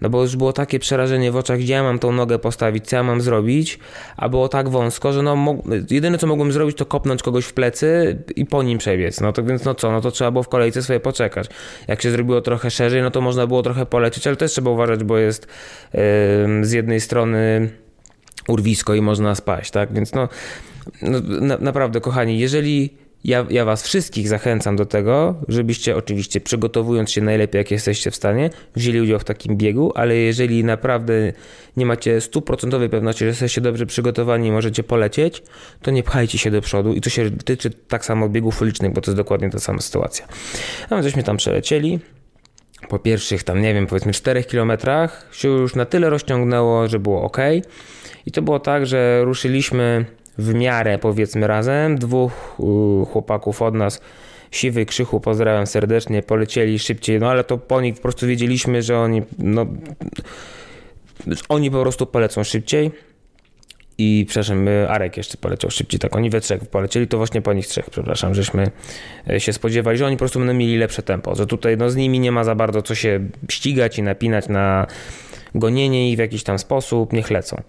[0.00, 2.96] No bo już było takie przerażenie w oczach, gdzie ja mam tą nogę postawić, co
[2.96, 3.78] ja mam zrobić,
[4.16, 5.56] a było tak wąsko, że no,
[5.90, 9.20] jedyne co mogłem zrobić to kopnąć kogoś w plecy i po nim przebiec.
[9.20, 11.46] No to więc no co, no to trzeba było w kolejce sobie poczekać.
[11.88, 15.04] Jak się zrobiło trochę szerzej, no to można było trochę polecieć, ale też trzeba uważać,
[15.04, 15.46] bo jest
[15.92, 16.00] yy,
[16.62, 17.70] z jednej strony
[18.48, 19.92] urwisko i można spaść, tak?
[19.92, 20.28] Więc no,
[21.02, 22.90] no na, naprawdę, kochani, jeżeli
[23.24, 28.16] ja, ja Was wszystkich zachęcam do tego, żebyście oczywiście przygotowując się najlepiej, jak jesteście w
[28.16, 31.32] stanie, wzięli udział w takim biegu, ale jeżeli naprawdę
[31.76, 35.42] nie macie stuprocentowej pewności, że jesteście dobrze przygotowani i możecie polecieć,
[35.82, 39.00] to nie pchajcie się do przodu i to się tyczy tak samo biegów ulicznych, bo
[39.00, 40.26] to jest dokładnie ta sama sytuacja.
[40.90, 42.00] A my żeśmy tam przelecieli,
[42.88, 47.22] po pierwszych tam, nie wiem, powiedzmy 4 kilometrach się już na tyle rozciągnęło, że było
[47.22, 47.38] ok.
[48.26, 50.04] I to było tak, że ruszyliśmy
[50.38, 51.98] w miarę powiedzmy razem.
[51.98, 52.56] Dwóch
[53.12, 54.00] chłopaków od nas,
[54.50, 58.98] Siwy, Krzychu, pozdrawiam serdecznie, polecieli szybciej, no ale to po nich po prostu wiedzieliśmy, że
[58.98, 59.66] oni, no,
[61.48, 62.90] oni po prostu polecą szybciej.
[64.04, 67.66] I przepraszam, Arek jeszcze poleciał szybciej, tak oni we trzech polecieli, to właśnie po nich
[67.66, 68.70] trzech, przepraszam, żeśmy
[69.30, 71.96] e, się spodziewali, że oni po prostu będą mieli lepsze tempo, że tutaj no, z
[71.96, 74.86] nimi nie ma za bardzo co się ścigać i napinać na
[75.54, 77.62] gonienie ich w jakiś tam sposób, niech lecą.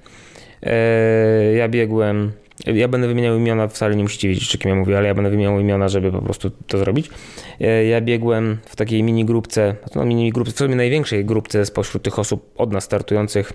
[0.63, 2.31] E, ja biegłem
[2.65, 5.29] ja będę wymieniał imiona, wcale nie musicie wiedzieć, czy kim ja mówię, ale ja będę
[5.29, 7.09] wymieniał imiona, żeby po prostu to zrobić.
[7.61, 12.03] E, ja biegłem w takiej mini grupce, no mini grupce, w sumie największej grupce spośród
[12.03, 13.53] tych osób od nas startujących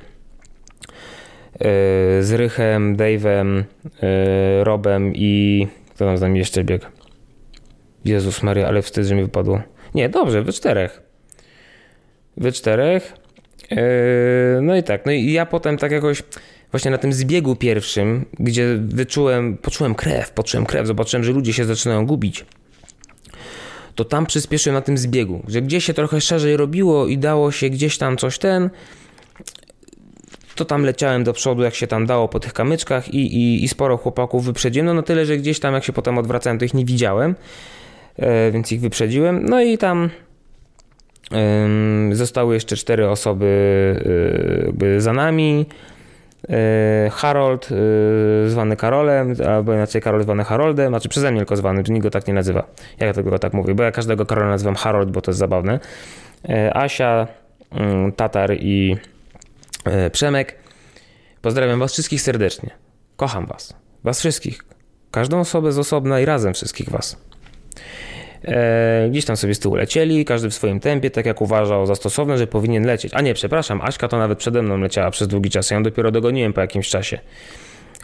[2.21, 3.65] z Rychem, Dave'em,
[4.03, 6.87] e, Robem i kto tam z nami jeszcze biegł?
[8.05, 9.63] Jezus Maria, ale wstyd, że mi wypadło.
[9.95, 11.03] Nie, dobrze, we czterech.
[12.37, 13.15] We czterech.
[14.63, 16.23] No i tak, no i ja potem tak jakoś
[16.71, 21.65] właśnie na tym zbiegu pierwszym, gdzie wyczułem, poczułem krew, poczułem krew, zobaczyłem, że ludzie się
[21.65, 22.45] zaczynają gubić,
[23.95, 27.71] to tam przyspieszyłem na tym zbiegu, że gdzieś się trochę szerzej robiło i dało się
[27.71, 28.71] gdzieś tam coś ten,
[30.59, 33.69] to tam leciałem do przodu, jak się tam dało po tych kamyczkach i, i, i
[33.69, 36.75] sporo chłopaków wyprzedziłem, no na tyle, że gdzieś tam jak się potem odwracałem, to ich
[36.75, 37.35] nie widziałem,
[38.17, 40.11] e, więc ich wyprzedziłem, no i tam
[42.13, 43.47] zostały jeszcze cztery osoby
[44.97, 45.67] e, za nami,
[46.51, 47.69] E, Harold,
[48.47, 52.27] zwany Karolem, albo inaczej Karol zwany Haroldem, znaczy przeze mnie tylko zwany, nikt go tak
[52.27, 52.67] nie nazywa.
[53.01, 55.81] Ja tego tak mówię, bo ja każdego Karola nazywam Harold, bo to jest zabawne.
[56.75, 57.27] Asia,
[57.71, 58.97] mm, Tatar i
[60.13, 60.57] Przemek.
[61.43, 62.71] Pozdrawiam was wszystkich serdecznie.
[63.17, 63.75] Kocham was.
[64.05, 64.65] Was wszystkich.
[65.11, 67.17] Każdą osobę z osobna i razem wszystkich was.
[68.45, 71.95] E, gdzieś tam sobie z tyłu lecieli, każdy w swoim tempie, tak jak uważał za
[71.95, 73.15] stosowne, że powinien lecieć.
[73.15, 75.71] A nie, przepraszam, Aśka to nawet przede mną leciała przez długi czas.
[75.71, 77.19] Ja ją dopiero dogoniłem po jakimś czasie.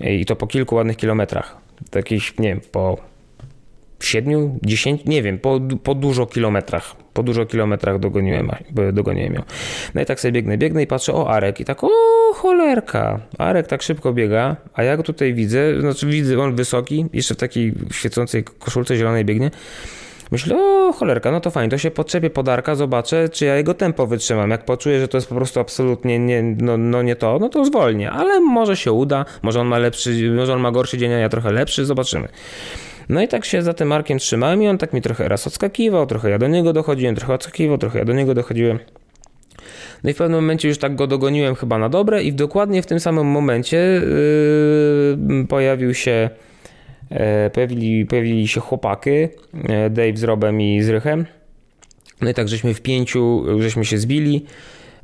[0.00, 1.56] E, I to po kilku ładnych kilometrach.
[1.90, 2.96] Takich, nie wiem, po
[4.00, 6.96] siedmiu, dziesięciu, nie wiem, po, po dużo kilometrach.
[7.14, 8.50] Po dużo kilometrach dogoniłem,
[8.92, 9.42] dogoniłem ją.
[9.94, 11.88] No i tak sobie biegnę, biegnę i patrzę, o Arek i tak, o
[12.34, 13.20] cholerka.
[13.38, 17.38] Arek tak szybko biega, a ja go tutaj widzę, znaczy widzę, on wysoki, jeszcze w
[17.38, 19.50] takiej świecącej koszulce zielonej biegnie.
[20.30, 24.06] Myślę, o cholerka, no to fajnie, to się podczepię podarka, zobaczę, czy ja jego tempo
[24.06, 24.50] wytrzymam.
[24.50, 27.64] Jak poczuję, że to jest po prostu absolutnie nie, no, no nie to, no to
[27.64, 31.18] zwolnię, ale może się uda, może on ma lepszy, może on ma gorszy dzień, a
[31.18, 32.28] ja trochę lepszy, zobaczymy.
[33.08, 36.06] No i tak się za tym Markiem trzymałem i on tak mi trochę raz odskakiwał,
[36.06, 38.78] trochę ja do niego dochodziłem, trochę odskakiwał, trochę ja do niego dochodziłem.
[40.04, 42.86] No i w pewnym momencie już tak go dogoniłem chyba na dobre i dokładnie w
[42.86, 46.30] tym samym momencie yy, pojawił się
[47.10, 49.28] E, pojawili, pojawili się chłopaki, e,
[49.90, 51.26] Dave z Robem i z Rychem.
[52.20, 54.44] No i tak żeśmy w pięciu, żeśmy się zbili,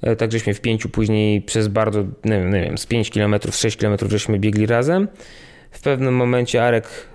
[0.02, 3.34] e, tak żeśmy w pięciu później przez bardzo, nie wiem, nie wiem z 5 km,
[3.50, 5.08] 6 km żeśmy biegli razem.
[5.70, 7.08] W pewnym momencie Arek,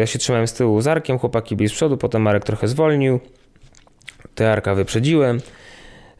[0.00, 3.20] ja się trzymałem z tyłu z Arkiem, chłopaki byli z przodu, potem Arek trochę zwolnił,
[4.34, 5.40] te Arka wyprzedziłem.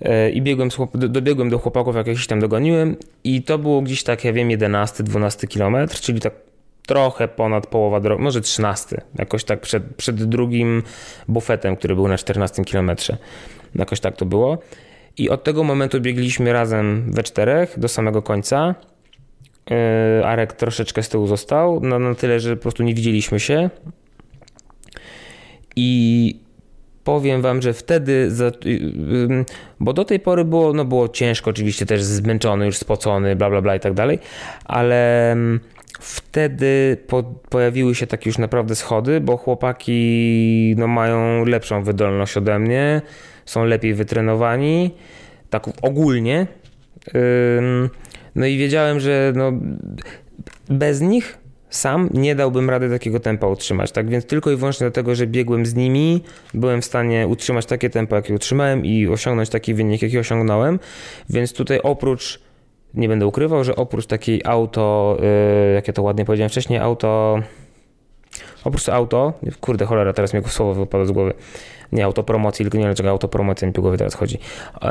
[0.00, 4.24] e, i biegłem, dobiegłem do chłopaków, jak jakiś tam dogoniłem i to było gdzieś tak,
[4.24, 6.32] ja wiem, 11-12 kilometr, czyli tak
[6.86, 10.82] trochę ponad połowa drogi, może 13, jakoś tak przed, przed drugim
[11.28, 13.16] bufetem, który był na 14 kilometrze.
[13.74, 14.58] Jakoś tak to było.
[15.16, 18.74] I od tego momentu biegliśmy razem we czterech do samego końca.
[19.70, 23.70] E, Arek troszeczkę z tyłu został, na, na tyle, że po prostu nie widzieliśmy się.
[25.76, 26.40] I
[27.04, 28.30] powiem wam, że wtedy,
[29.80, 33.62] bo do tej pory było, no było ciężko, oczywiście też zmęczony, już spocony, bla bla
[33.62, 34.18] bla i tak dalej,
[34.64, 35.36] ale
[36.00, 42.58] wtedy po, pojawiły się takie już naprawdę schody, bo chłopaki no, mają lepszą wydolność ode
[42.58, 43.02] mnie,
[43.44, 44.90] są lepiej wytrenowani,
[45.50, 46.46] tak ogólnie.
[48.36, 49.52] No i wiedziałem, że no,
[50.68, 51.38] bez nich
[51.70, 53.92] sam nie dałbym rady takiego tempa utrzymać.
[53.92, 56.22] Tak więc tylko i wyłącznie dlatego, że biegłem z nimi,
[56.54, 60.78] byłem w stanie utrzymać takie tempo, jakie utrzymałem i osiągnąć taki wynik, jaki osiągnąłem.
[61.30, 62.40] Więc tutaj oprócz,
[62.94, 65.16] nie będę ukrywał, że oprócz takiej auto,
[65.68, 67.38] yy, jak ja to ładnie powiedziałem wcześniej, auto.
[68.64, 71.34] Oprócz auto, kurde cholera, teraz mi słowo wypada z głowy.
[71.92, 74.38] Nie autopromocji, tylko nie wiem dlaczego autopromocja mi po głowie teraz chodzi.
[74.82, 74.88] Yy,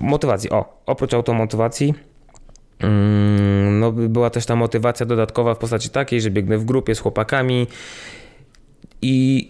[0.00, 1.94] motywacji, o, oprócz automotywacji
[2.82, 7.00] Mm, no, była też ta motywacja dodatkowa w postaci takiej, że biegnę w grupie z
[7.00, 7.66] chłopakami
[9.02, 9.48] i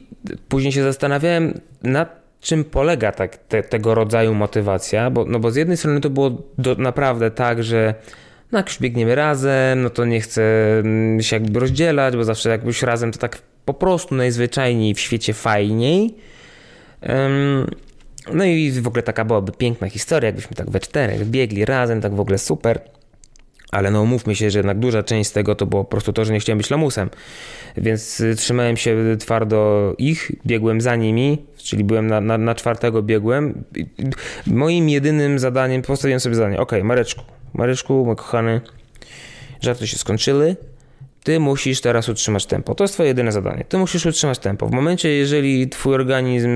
[0.49, 5.57] później się zastanawiałem nad czym polega tak, te, tego rodzaju motywacja, bo, no bo z
[5.57, 7.95] jednej strony to było do, naprawdę tak, że
[8.53, 10.43] no jak już biegniemy razem, no to nie chcę
[10.79, 13.39] mm, się jakby rozdzielać, bo zawsze jakbyś razem to tak
[13.75, 16.15] po prostu najzwyczajniej w świecie fajniej.
[18.33, 22.15] No i w ogóle taka byłaby piękna historia, jakbyśmy tak we czterech biegli razem, tak
[22.15, 22.81] w ogóle super.
[23.71, 26.25] Ale no umówmy się, że jednak duża część z tego to było po prostu to,
[26.25, 27.11] że nie chciałem być lamusem.
[27.77, 33.03] Więc y, trzymałem się twardo ich, biegłem za nimi, czyli byłem na, na, na czwartego
[33.03, 33.65] biegłem.
[34.47, 38.61] Moim jedynym zadaniem, postawiłem sobie zadanie, ok, Mareczku, Mareczku, mój kochany,
[39.61, 40.57] żarty się skończyły,
[41.25, 42.75] ty musisz teraz utrzymać tempo.
[42.75, 43.65] To jest twoje jedyne zadanie.
[43.69, 44.67] Ty musisz utrzymać tempo.
[44.69, 46.49] W momencie, jeżeli twój organizm,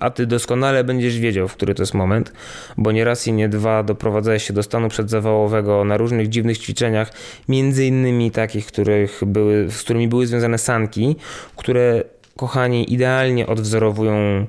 [0.00, 2.32] a ty doskonale będziesz wiedział, w który to jest moment,
[2.76, 7.12] bo nie raz i nie dwa doprowadzałeś się do stanu przedzawałowego na różnych dziwnych ćwiczeniach,
[7.48, 11.16] między innymi takich, których były, z którymi były związane sanki,
[11.56, 12.04] które,
[12.36, 14.46] kochani, idealnie odwzorowują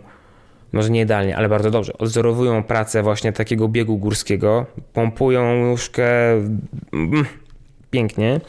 [0.73, 6.33] może nie idealnie, ale bardzo dobrze, odwzorowują pracę właśnie takiego biegu górskiego, pompują nóżkę
[6.93, 7.25] mm,
[7.91, 8.41] pięknie.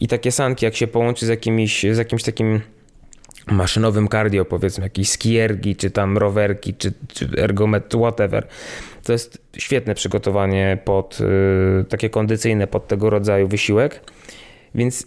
[0.00, 2.60] I takie sanki, jak się połączy z, jakimiś, z jakimś takim
[3.46, 8.46] maszynowym cardio, powiedzmy, jakieś skiergi, czy tam rowerki, czy, czy ergomet, whatever.
[9.04, 11.18] To jest świetne przygotowanie pod
[11.80, 14.00] y, takie kondycyjne pod tego rodzaju wysiłek.
[14.74, 15.06] Więc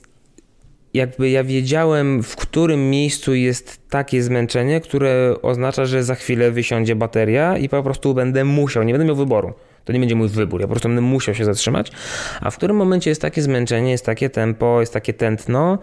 [0.94, 6.96] jakby ja wiedziałem, w którym miejscu jest takie zmęczenie, które oznacza, że za chwilę wysiądzie
[6.96, 9.54] bateria i po prostu będę musiał, nie będę miał wyboru.
[9.86, 11.92] To nie będzie mój wybór, ja po prostu będę musiał się zatrzymać.
[12.42, 15.80] A w którym momencie jest takie zmęczenie, jest takie tempo, jest takie tętno,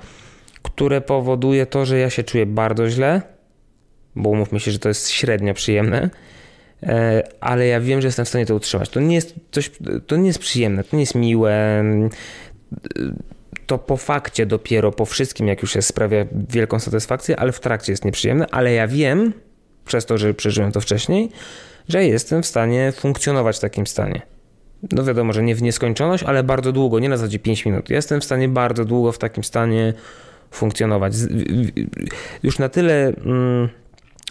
[0.62, 3.22] które powoduje to, że ja się czuję bardzo źle,
[4.16, 6.10] bo umówmy się, że to jest średnio przyjemne,
[6.82, 8.88] e, ale ja wiem, że jestem w stanie to utrzymać.
[8.88, 9.70] To nie jest coś,
[10.06, 11.84] to nie jest przyjemne, to nie jest miłe.
[13.66, 17.92] To po fakcie dopiero, po wszystkim, jak już się sprawia wielką satysfakcję, ale w trakcie
[17.92, 19.32] jest nieprzyjemne, ale ja wiem,
[19.84, 21.30] przez to, że przeżyłem to wcześniej,
[21.88, 24.22] że jestem w stanie funkcjonować w takim stanie.
[24.92, 27.90] No wiadomo, że nie w nieskończoność, ale bardzo długo, nie na zasadzie 5 minut.
[27.90, 29.94] Jestem w stanie bardzo długo w takim stanie
[30.50, 31.12] funkcjonować.
[32.42, 33.68] Już na tyle, mm,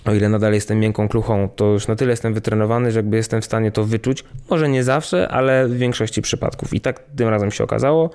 [0.05, 3.41] o ile nadal jestem miękką kluchą, to już na tyle jestem wytrenowany, że jakby jestem
[3.41, 4.23] w stanie to wyczuć.
[4.49, 6.73] Może nie zawsze, ale w większości przypadków.
[6.73, 8.09] I tak tym razem się okazało.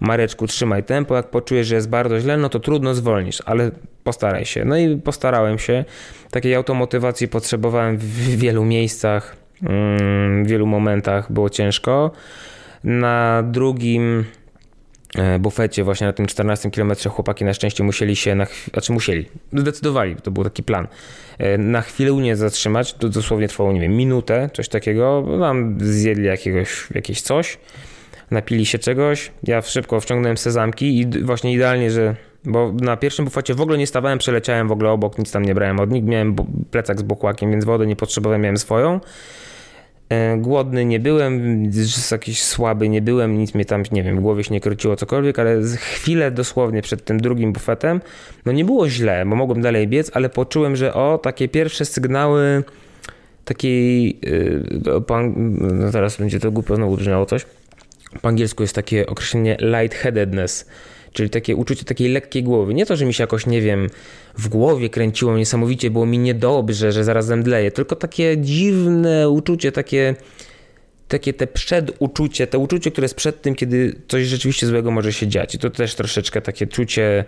[0.00, 1.16] Mareczku, trzymaj tempo.
[1.16, 3.70] Jak poczujesz, że jest bardzo źle, no to trudno zwolnisz, ale
[4.04, 4.64] postaraj się.
[4.64, 5.84] No i postarałem się.
[6.30, 12.10] Takiej automotywacji potrzebowałem w wielu miejscach, mm, w wielu momentach było ciężko.
[12.84, 14.24] Na drugim
[15.14, 19.26] e, bufecie, właśnie na tym 14 km chłopaki na szczęście musieli się, na, znaczy musieli,
[19.52, 20.88] zdecydowali, to był taki plan,
[21.38, 26.24] e, na chwilę nie zatrzymać, to dosłownie trwało, nie wiem, minutę, coś takiego, nam zjedli
[26.24, 27.58] jakiegoś, jakieś coś,
[28.30, 33.54] napili się czegoś, ja szybko wciągnąłem sezamki i właśnie idealnie, że bo na pierwszym bufecie
[33.54, 36.36] w ogóle nie stawałem, przeleciałem w ogóle obok, nic tam nie brałem od nich, miałem
[36.70, 39.00] plecak z bokłakiem, więc wodę nie potrzebowałem, miałem swoją.
[40.08, 41.62] E, głodny nie byłem,
[42.10, 45.38] jakiś słaby nie byłem, nic mnie tam, nie wiem, w głowie się nie kręciło cokolwiek,
[45.38, 48.00] ale chwilę dosłownie przed tym drugim bufetem,
[48.46, 52.64] no nie było źle, bo mogłem dalej biec, ale poczułem, że o, takie pierwsze sygnały
[53.44, 54.20] takiej,
[55.06, 57.46] pan, no teraz będzie to głupio znowu brzmiało coś,
[58.22, 60.66] po angielsku jest takie określenie lightheadedness,
[61.12, 62.74] Czyli takie uczucie takiej lekkiej głowy.
[62.74, 63.86] Nie to, że mi się jakoś, nie wiem,
[64.38, 70.14] w głowie kręciło niesamowicie, było mi niedobrze, że zaraz zemdleję, tylko takie dziwne uczucie, takie
[71.08, 75.26] takie te przeduczucie, te uczucie, które jest przed tym, kiedy coś rzeczywiście złego może się
[75.26, 75.54] dziać.
[75.54, 77.24] I to też troszeczkę takie czucie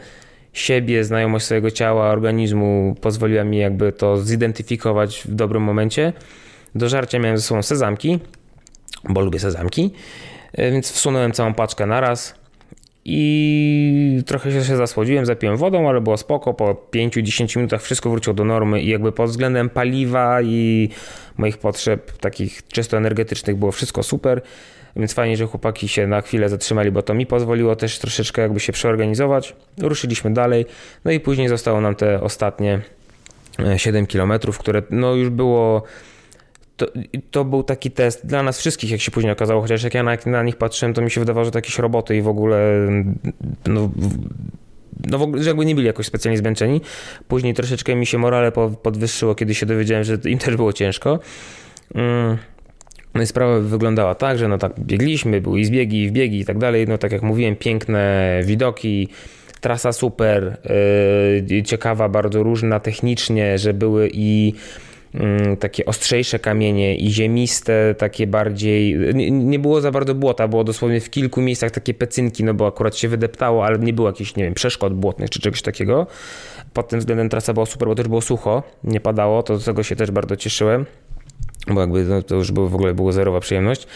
[0.53, 6.12] siebie, znajomość swojego ciała, organizmu pozwoliła mi jakby to zidentyfikować w dobrym momencie.
[6.75, 8.19] Do żarcia miałem ze sobą sezamki,
[9.09, 9.90] bo lubię sezamki,
[10.58, 12.40] więc wsunąłem całą paczkę naraz
[13.04, 16.54] i trochę się zasłodziłem, zapiłem wodą, ale było spoko.
[16.54, 20.88] Po 5-10 minutach wszystko wróciło do normy i jakby pod względem paliwa i
[21.36, 24.42] moich potrzeb takich czysto energetycznych było wszystko super.
[24.96, 28.60] Więc fajnie, że chłopaki się na chwilę zatrzymali, bo to mi pozwoliło też troszeczkę jakby
[28.60, 29.56] się przeorganizować.
[29.78, 30.66] Ruszyliśmy dalej,
[31.04, 32.80] no i później zostało nam te ostatnie
[33.76, 35.82] 7 e, km, które no już było
[36.81, 36.87] to,
[37.31, 40.16] to, był taki test dla nas wszystkich, jak się później okazało, chociaż jak ja na,
[40.27, 42.88] na, nich patrzyłem, to mi się wydawało, że to jakieś roboty i w ogóle
[43.66, 43.90] no,
[45.11, 46.81] no w ogóle, że jakby nie byli jakoś specjalnie zmęczeni.
[47.29, 51.19] Później troszeczkę mi się morale podwyższyło, kiedy się dowiedziałem, że im też było ciężko.
[51.95, 52.37] Mm.
[53.14, 56.45] No i sprawa wyglądała tak, że no tak biegliśmy, były i zbiegi, i wbiegi i
[56.45, 56.88] tak dalej.
[56.88, 59.09] No tak jak mówiłem, piękne widoki,
[59.61, 60.57] trasa super,
[61.51, 64.89] yy, ciekawa, bardzo różna technicznie, że były i Mm,
[65.61, 68.96] takie ostrzejsze kamienie i ziemiste, takie bardziej.
[69.31, 72.96] Nie, było za bardzo błota, było dosłownie w kilku miejscach takie pecynki, no bo akurat
[72.96, 76.07] się wydeptało, ale nie było jakichś, nie wiem, przeszkód błotnych czy czegoś takiego.
[76.73, 79.83] Pod tym względem trasa była super, bo też było sucho, nie padało, to z tego
[79.83, 80.87] się też bardzo cieszyłem
[81.66, 83.87] bo jakby no, to już było, w ogóle była zerowa przyjemność.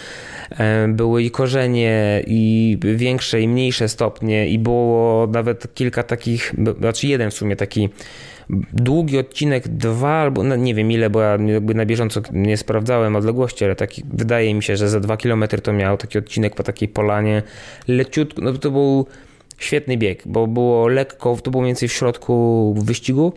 [0.51, 7.07] E, były i korzenie, i większe, i mniejsze stopnie, i było nawet kilka takich, znaczy
[7.07, 7.89] jeden w sumie taki
[8.73, 13.17] długi odcinek, dwa albo no nie wiem ile, bo ja jakby na bieżąco nie sprawdzałem
[13.17, 16.63] odległości, ale taki, wydaje mi się, że za dwa kilometry to miał taki odcinek po
[16.63, 17.43] takiej polanie,
[17.89, 19.07] leciutko, no to był
[19.59, 23.33] świetny bieg, bo było lekko, to było mniej więcej w środku wyścigu,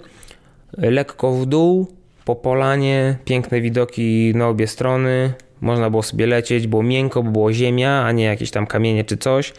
[0.78, 1.88] lekko w dół,
[2.26, 7.54] po polanie, piękne widoki na obie strony, można było sobie lecieć, było miękko, bo było
[7.54, 9.54] ziemia, a nie jakieś tam kamienie czy coś.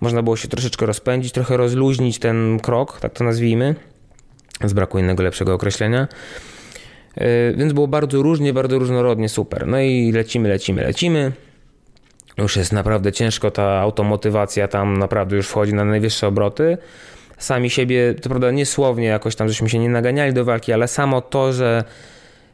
[0.00, 3.74] Można było się troszeczkę rozpędzić, trochę rozluźnić ten krok, tak to nazwijmy
[4.64, 6.08] z braku innego lepszego określenia.
[7.16, 9.66] E, więc było bardzo różnie, bardzo różnorodnie, super.
[9.66, 11.32] No i lecimy, lecimy, lecimy.
[12.38, 16.78] Już jest naprawdę ciężko, ta automotywacja tam naprawdę już wchodzi na najwyższe obroty.
[17.38, 21.20] Sami siebie, to prawda, niesłownie jakoś tam żeśmy się nie naganiali do walki, ale samo
[21.20, 21.84] to, że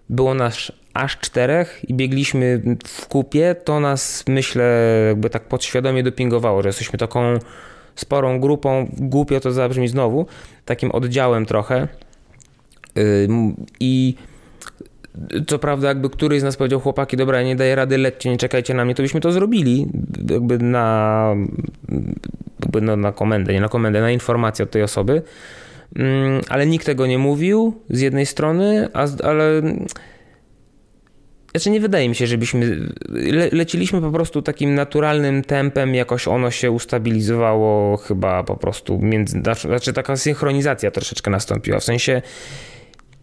[0.09, 4.65] było nas aż czterech i biegliśmy w kupie, to nas myślę
[5.09, 7.39] jakby tak podświadomie dopingowało, że jesteśmy taką
[8.01, 10.27] sporą grupą, głupio to zabrzmi znowu,
[10.65, 11.89] takim oddziałem trochę.
[13.81, 14.15] I
[15.47, 18.75] co prawda, jakby któryś z nas powiedział, chłopaki, dobra, nie daję rady, lećcie, nie czekajcie
[18.75, 19.87] na mnie, to byśmy to zrobili,
[20.31, 21.35] jakby na,
[22.61, 25.23] jakby no, na komendę, nie na komendę, na informację od tej osoby.
[26.49, 29.63] Ale nikt tego nie mówił z jednej strony, a, ale
[31.51, 36.51] znaczy nie wydaje mi się, żebyśmy le, leciliśmy po prostu takim naturalnym tempem, jakoś ono
[36.51, 42.23] się ustabilizowało chyba po prostu między, znaczy, znaczy taka synchronizacja troszeczkę nastąpiła, w sensie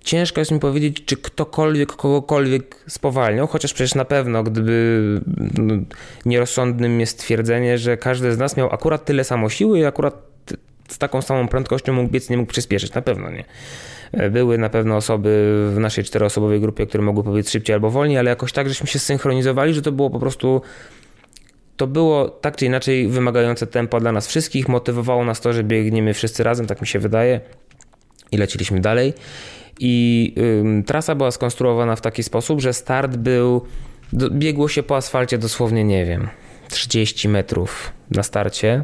[0.08, 5.22] ciężko jest mi powiedzieć, czy ktokolwiek kogokolwiek spowalniał, chociaż przecież na pewno, gdyby
[5.58, 5.74] no,
[6.26, 10.28] nierozsądnym jest twierdzenie, że każdy z nas miał akurat tyle samo siły i akurat
[10.88, 13.44] z taką samą prędkością mógł biec, nie mógł przyspieszyć, na pewno nie.
[14.32, 15.30] Były na pewno osoby
[15.76, 19.00] w naszej czteroosobowej grupie, które mogły powiedzieć szybciej albo wolniej, ale jakoś tak, żeśmy się
[19.00, 20.62] zsynchronizowali, że to było po prostu
[21.78, 26.13] to było tak czy inaczej wymagające tempo dla nas wszystkich, motywowało nas to, że biegniemy
[26.13, 27.41] wszyscy razem, tak mi się wydaje
[28.32, 29.13] i leciliśmy dalej.
[29.80, 30.34] I
[30.86, 33.62] trasa była skonstruowana w taki sposób, że start był,
[34.13, 36.28] do, biegło się po asfalcie dosłownie, nie wiem,
[36.70, 38.84] 30 metrów na starcie,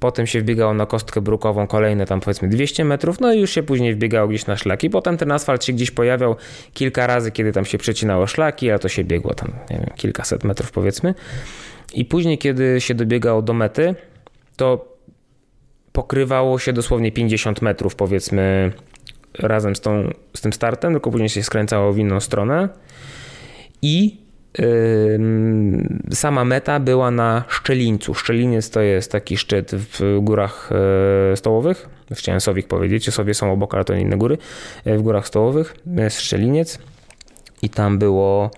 [0.00, 3.62] Potem się wbiegało na kostkę brukową kolejne tam powiedzmy 200 metrów, no i już się
[3.62, 4.90] później wbiegało gdzieś na szlaki.
[4.90, 6.36] Potem ten asfalt się gdzieś pojawiał
[6.74, 10.44] kilka razy, kiedy tam się przecinało szlaki, a to się biegło tam, nie wiem, kilkaset
[10.44, 11.14] metrów powiedzmy.
[11.94, 13.94] I później, kiedy się dobiegało do mety,
[14.56, 14.96] to
[15.92, 18.72] pokrywało się dosłownie 50 metrów powiedzmy
[19.38, 22.68] razem z, tą, z tym startem, tylko później się skręcało w inną stronę.
[23.82, 24.25] I
[26.10, 28.14] Sama meta była na Szczelińcu.
[28.14, 30.70] Szczeliniec to jest taki szczyt w górach
[31.32, 31.88] e, stołowych.
[32.12, 34.38] Chciałem Sowik powiedzieć, sobie są obok, ale to inne góry.
[34.84, 36.78] E, w górach stołowych jest Szczeliniec
[37.62, 38.50] i tam było,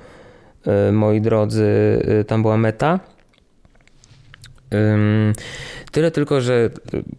[0.66, 1.68] e, moi drodzy,
[2.26, 3.00] tam była meta.
[5.92, 6.70] Tyle tylko, że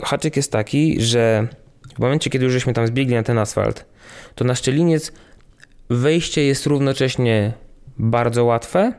[0.04, 1.48] haczyk jest taki, że
[1.96, 3.86] w momencie, kiedy już żeśmy tam zbiegli na ten asfalt,
[4.36, 5.12] to na Szczeliniec
[5.90, 7.54] wejście jest równocześnie
[8.00, 8.94] bardzo łatwe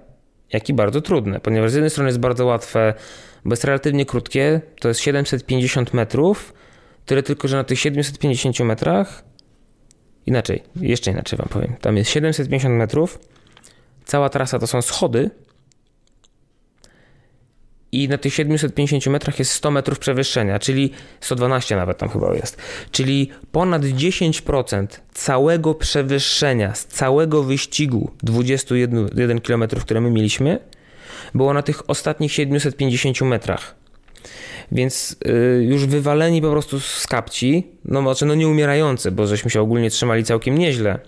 [0.53, 2.95] jak i bardzo trudne, ponieważ z jednej strony jest bardzo łatwe,
[3.45, 6.55] bo jest relatywnie krótkie, to jest 750 metrów,
[7.07, 9.25] tyle tylko, że na tych 750 metrach,
[10.27, 13.19] inaczej, jeszcze inaczej wam powiem, tam jest 750 metrów,
[14.05, 15.31] cała trasa to są schody,
[17.93, 22.57] i na tych 750 metrach jest 100 metrów przewyższenia, czyli 112 nawet tam chyba jest.
[22.91, 30.59] Czyli ponad 10% całego przewyższenia z całego wyścigu 21 km, które my mieliśmy,
[31.35, 33.75] było na tych ostatnich 750 metrach.
[34.73, 39.51] Więc yy, już wywaleni po prostu z kapci, no znaczy no nie umierający, bo żeśmy
[39.51, 40.99] się ogólnie trzymali całkiem nieźle,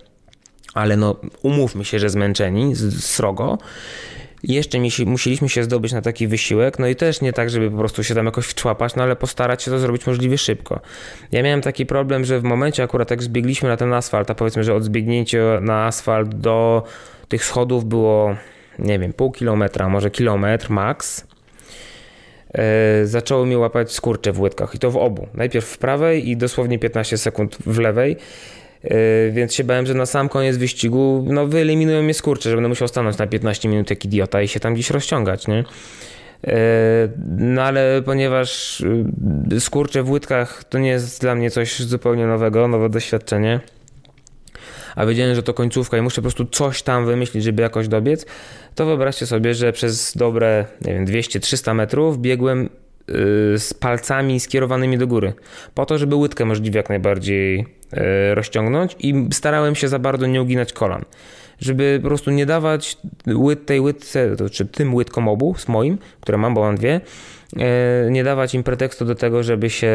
[0.75, 3.59] ale no umówmy się, że zmęczeni, srogo
[4.43, 8.05] jeszcze musieliśmy się zdobyć na taki wysiłek, no i też nie tak, żeby po prostu
[8.05, 10.81] się tam jakoś wczłapać, no ale postarać się to zrobić możliwie szybko.
[11.33, 14.65] Ja miałem taki problem, że w momencie akurat jak zbiegliśmy na ten asfalt, a powiedzmy,
[14.65, 16.83] że od zbiegnięcia na asfalt do
[17.29, 18.37] tych schodów było,
[18.79, 21.27] nie wiem, pół kilometra, może kilometr max,
[22.55, 22.61] yy,
[23.07, 25.27] zaczęło mi łapać skurcze w łydkach i to w obu.
[25.35, 28.17] Najpierw w prawej i dosłownie 15 sekund w lewej.
[28.85, 32.69] Yy, więc się bałem, że na sam koniec wyścigu no, wyeliminują mnie skurcze, że będę
[32.69, 35.57] musiał stanąć na 15 minut jak idiota i się tam gdzieś rozciągać, nie?
[35.57, 36.53] Yy,
[37.39, 38.83] no ale ponieważ
[39.51, 43.61] yy, skurcze w łydkach to nie jest dla mnie coś zupełnie nowego, nowe doświadczenie,
[44.97, 48.27] a wiedziałem, że to końcówka i muszę po prostu coś tam wymyślić, żeby jakoś dobiec,
[48.75, 52.69] to wyobraźcie sobie, że przez dobre, nie wiem, 200-300 metrów biegłem
[53.57, 55.33] z palcami skierowanymi do góry,
[55.75, 60.43] po to, żeby łydkę możliwie jak najbardziej E, rozciągnąć i starałem się za bardzo nie
[60.43, 61.05] uginać kolan.
[61.61, 62.97] Żeby po prostu nie dawać
[63.27, 67.01] łyt, tej łydce, to, czy tym łydkom obu, z moim, które mam, bo mam dwie,
[67.57, 69.93] e, nie dawać im pretekstu do tego, żeby się,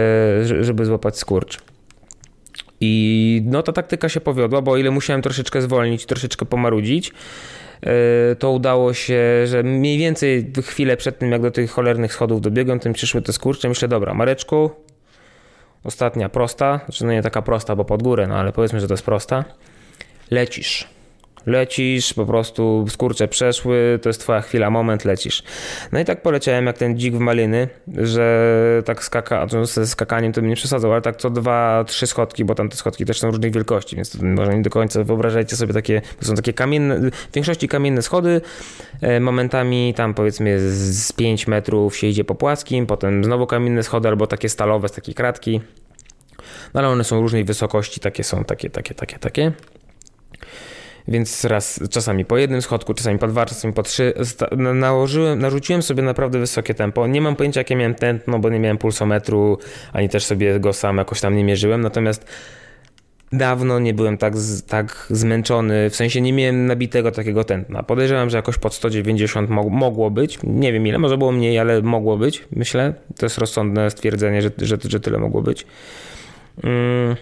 [0.62, 1.60] żeby złapać skurcz.
[2.80, 7.14] I no ta taktyka się powiodła, bo o ile musiałem troszeczkę zwolnić, troszeczkę pomarudzić,
[8.40, 12.80] to udało się, że mniej więcej chwilę przed tym, jak do tych cholernych schodów dobiegłem,
[12.80, 13.70] tym przyszły te skurcze.
[13.70, 14.72] Myślę, dobra, Mareczku,
[15.84, 18.94] Ostatnia prosta, znaczy no nie taka prosta, bo pod górę, no ale powiedzmy, że to
[18.94, 19.46] jest prosta.
[20.32, 20.97] Lecisz.
[21.48, 25.44] Lecisz, po prostu skurcze przeszły, to jest twoja chwila, moment, lecisz.
[25.92, 27.68] No i tak poleciałem jak ten dzik w maliny,
[27.98, 32.46] że tak skaka, ze skakaniem to bym nie przesadzał, ale tak co dwa, trzy schodki,
[32.46, 35.74] bo tam te schodki też są różnych wielkości, więc może nie do końca wyobrażajcie sobie
[35.74, 38.42] takie, to są takie kamienne, w większości kamienne schody,
[39.02, 44.08] e, momentami tam powiedzmy z 5 metrów się idzie po płaskim, potem znowu kamienne schody
[44.08, 45.62] albo takie stalowe z takiej kratki.
[46.74, 49.52] No ale one są różnej wysokości, takie są, takie, takie, takie, takie.
[51.08, 54.14] Więc raz, czasami po jednym schodku, czasami po dwa, czasami po trzy.
[54.74, 57.08] Nałożyłem, narzuciłem sobie naprawdę wysokie tempo.
[57.08, 59.58] Nie mam pojęcia, jakie miałem tętno, bo nie miałem pulsometru,
[59.94, 61.82] ani też sobie go sam jakoś tam nie mierzyłem.
[61.82, 62.26] Natomiast
[63.32, 64.34] dawno nie byłem tak,
[64.68, 67.84] tak zmęczony, w sensie nie miałem nabitego takiego tętna.
[67.84, 70.40] Podejrzewam, że jakoś pod 190 mogło być.
[70.44, 72.94] Nie wiem ile, może było mniej, ale mogło być, myślę.
[73.18, 75.66] To jest rozsądne stwierdzenie, że, że, że tyle mogło być.
[76.64, 77.16] Mm,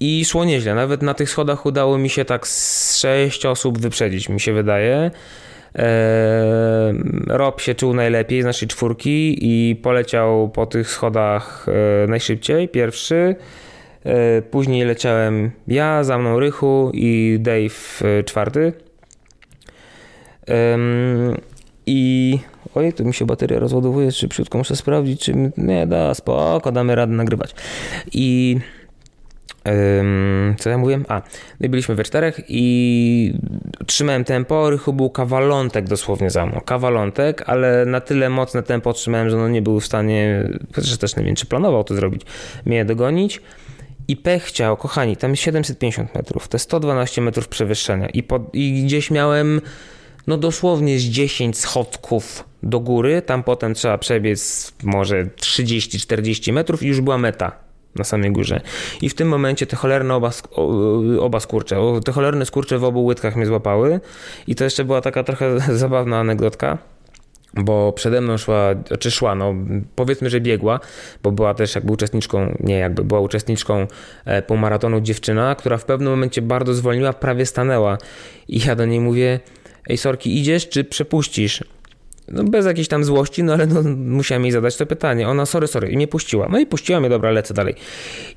[0.00, 0.74] I szło nieźle.
[0.74, 5.10] Nawet na tych schodach udało mi się tak z 6 osób wyprzedzić, mi się wydaje.
[5.74, 5.84] Eee,
[7.26, 13.36] Rob się czuł najlepiej z naszej czwórki i poleciał po tych schodach e, najszybciej, pierwszy.
[14.04, 18.72] E, później leciałem ja, za mną Rychu i Dave czwarty.
[21.86, 22.38] I
[22.74, 27.12] oj, tu mi się bateria rozładowuje szybciutko, muszę sprawdzić, czy nie da, spoko, damy radę
[27.12, 27.54] nagrywać.
[28.12, 28.56] I
[30.58, 31.04] co ja mówiłem?
[31.08, 31.22] A,
[31.60, 33.34] my byliśmy we czterech i
[33.86, 39.30] trzymałem tempo, Rychu był kawalątek dosłownie za mną, kawalątek, ale na tyle mocne tempo trzymałem,
[39.30, 42.22] że no nie był w stanie, chociaż też nie wiem, czy planował to zrobić,
[42.66, 43.40] mnie dogonić.
[44.08, 48.54] I pech chciał, kochani, tam jest 750 metrów, to jest 112 metrów przewyższenia i, pod,
[48.54, 49.60] i gdzieś miałem
[50.26, 56.86] no dosłownie z 10 schodków do góry, tam potem trzeba przebiec może 30-40 metrów i
[56.86, 57.65] już była meta
[57.98, 58.60] na samej górze.
[59.00, 60.30] I w tym momencie te cholerne oba,
[61.20, 64.00] oba skurcze, te cholerne skurcze w obu łydkach mnie złapały
[64.46, 66.78] i to jeszcze była taka trochę zabawna anegdotka
[67.56, 69.54] bo przede mną szła, czy szła, no
[69.94, 70.80] powiedzmy, że biegła,
[71.22, 73.86] bo była też jakby uczestniczką, nie jakby, była uczestniczką
[74.24, 77.98] e, półmaratonu dziewczyna, która w pewnym momencie bardzo zwolniła, prawie stanęła
[78.48, 79.40] i ja do niej mówię,
[79.88, 81.64] ej Sorki, idziesz czy przepuścisz?
[82.28, 85.28] No bez jakiejś tam złości, no ale no, musiałem jej zadać to pytanie.
[85.28, 86.48] Ona, sorry, sorry, i mnie puściła.
[86.50, 87.74] No i puściła mnie, dobra, lecę dalej.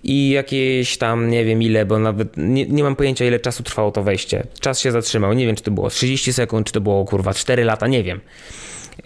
[0.03, 3.91] I jakieś tam, nie wiem ile, bo nawet nie, nie mam pojęcia, ile czasu trwało
[3.91, 4.43] to wejście.
[4.59, 5.33] Czas się zatrzymał.
[5.33, 8.19] Nie wiem, czy to było 30 sekund, czy to było, kurwa, 4 lata, nie wiem.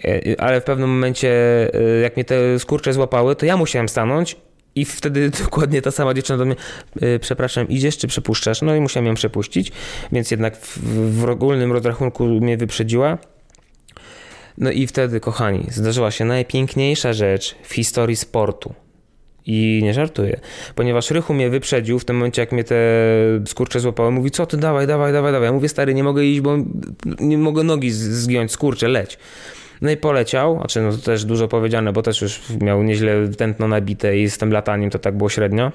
[0.04, 1.30] E, ale w pewnym momencie,
[1.74, 4.36] e, jak mnie te skurcze złapały, to ja musiałem stanąć
[4.74, 6.56] i wtedy dokładnie ta sama dziewczyna do mnie,
[7.00, 8.62] yy, przepraszam, idziesz czy przepuszczasz?
[8.62, 9.72] No i musiałem ją przepuścić,
[10.12, 10.78] więc jednak w,
[11.20, 13.18] w ogólnym rozrachunku mnie wyprzedziła.
[14.58, 18.74] No i wtedy, kochani, zdarzyła się najpiękniejsza rzecz w historii sportu.
[19.46, 20.40] I nie żartuję,
[20.74, 22.76] ponieważ Rychu mnie wyprzedził w tym momencie, jak mnie te
[23.46, 24.10] skurcze złapały.
[24.10, 25.46] Mówi, co ty, dawaj, dawaj, dawaj, dawaj.
[25.46, 26.56] Ja mówię, stary, nie mogę iść, bo
[27.20, 29.18] nie mogę nogi zgiąć, skurcze, leć.
[29.80, 33.68] No i poleciał, znaczy no to też dużo powiedziane, bo też już miał nieźle tętno
[33.68, 35.72] nabite i z tym lataniem to tak było średnio.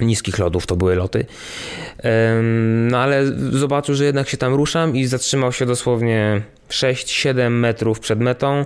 [0.00, 1.26] Niskich lodów to były loty.
[2.90, 8.20] No ale zobaczył, że jednak się tam ruszam i zatrzymał się dosłownie 6-7 metrów przed
[8.20, 8.64] metą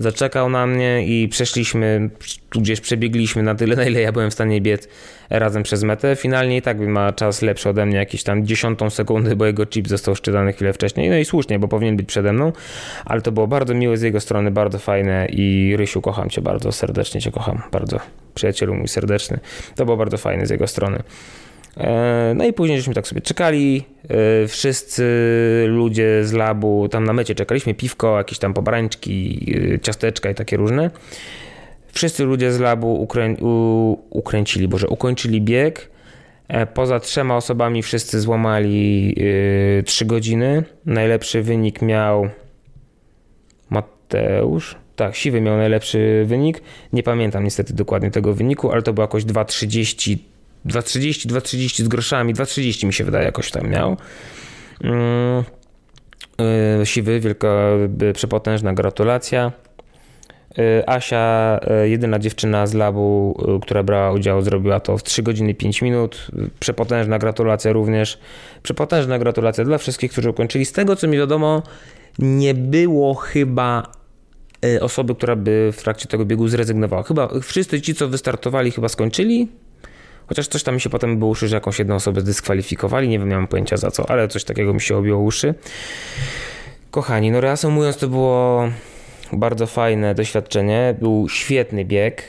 [0.00, 2.10] zaczekał na mnie i przeszliśmy,
[2.50, 4.88] gdzieś przebiegliśmy na tyle, na ile ja byłem w stanie biec
[5.30, 6.16] razem przez metę.
[6.16, 9.88] Finalnie i tak ma czas lepszy ode mnie, jakieś tam dziesiątą sekundy, bo jego chip
[9.88, 11.10] został szczytany chwilę wcześniej.
[11.10, 12.52] No i słusznie, bo powinien być przede mną,
[13.04, 16.72] ale to było bardzo miłe z jego strony, bardzo fajne i Rysiu, kocham cię bardzo,
[16.72, 18.00] serdecznie cię kocham, bardzo.
[18.34, 19.40] Przyjacielu mój serdeczny.
[19.76, 21.02] To było bardzo fajne z jego strony.
[21.76, 25.04] E, no i później żeśmy tak sobie czekali, e, wszyscy
[25.68, 30.56] ludzie z labu, tam na mecie czekaliśmy, piwko, jakieś tam pobrańczki, e, ciasteczka i takie
[30.56, 30.90] różne.
[31.92, 33.34] Wszyscy ludzie z labu ukrę...
[34.10, 35.90] ukręcili, boże, ukończyli bieg.
[36.74, 39.16] Poza trzema osobami wszyscy złamali
[39.84, 40.64] 3 godziny.
[40.86, 42.28] Najlepszy wynik miał
[43.70, 44.76] Mateusz.
[44.96, 46.62] Tak, Siwy miał najlepszy wynik.
[46.92, 50.18] Nie pamiętam niestety dokładnie tego wyniku, ale to było jakoś 2.30
[50.66, 53.96] 2,30, 2,30 z groszami, 2,30 mi się wydaje jakoś tam miał.
[54.84, 55.44] Mm,
[56.82, 57.48] y, siwy, wielka,
[58.02, 59.52] y, przepotężna gratulacja.
[60.58, 65.82] Y, Asia, jedyna dziewczyna z labu, która brała udział, zrobiła to w 3 godziny 5
[65.82, 66.26] minut.
[66.60, 68.18] Przepotężna gratulacja również.
[68.62, 70.64] Przepotężna gratulacja dla wszystkich, którzy ukończyli.
[70.64, 71.62] Z tego co mi wiadomo,
[72.18, 73.92] nie było chyba
[74.80, 77.02] osoby, która by w trakcie tego biegu zrezygnowała.
[77.02, 79.48] Chyba wszyscy ci, co wystartowali, chyba skończyli.
[80.30, 83.28] Chociaż coś tam mi się potem było uszy, że jakąś jedną osobę zdyskwalifikowali, nie wiem,
[83.28, 85.54] mam pojęcia za co, ale coś takiego mi się obiło uszy.
[86.90, 88.68] Kochani, no reasumując, to było
[89.32, 92.22] bardzo fajne doświadczenie, był świetny bieg.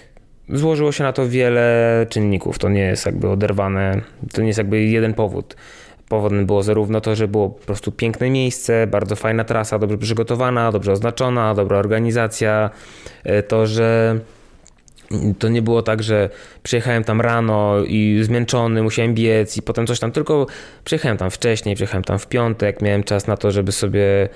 [0.49, 4.01] Złożyło się na to wiele czynników, to nie jest jakby oderwane,
[4.33, 5.55] to nie jest jakby jeden powód.
[6.09, 10.71] Powodem było zarówno to, że było po prostu piękne miejsce, bardzo fajna trasa, dobrze przygotowana,
[10.71, 12.69] dobrze oznaczona, dobra organizacja,
[13.23, 14.19] e, to, że
[15.39, 16.29] to nie było tak, że
[16.63, 20.47] przyjechałem tam rano i zmęczony, musiałem biec i potem coś tam, tylko
[20.83, 24.29] przyjechałem tam wcześniej, przyjechałem tam w piątek, miałem czas na to, żeby sobie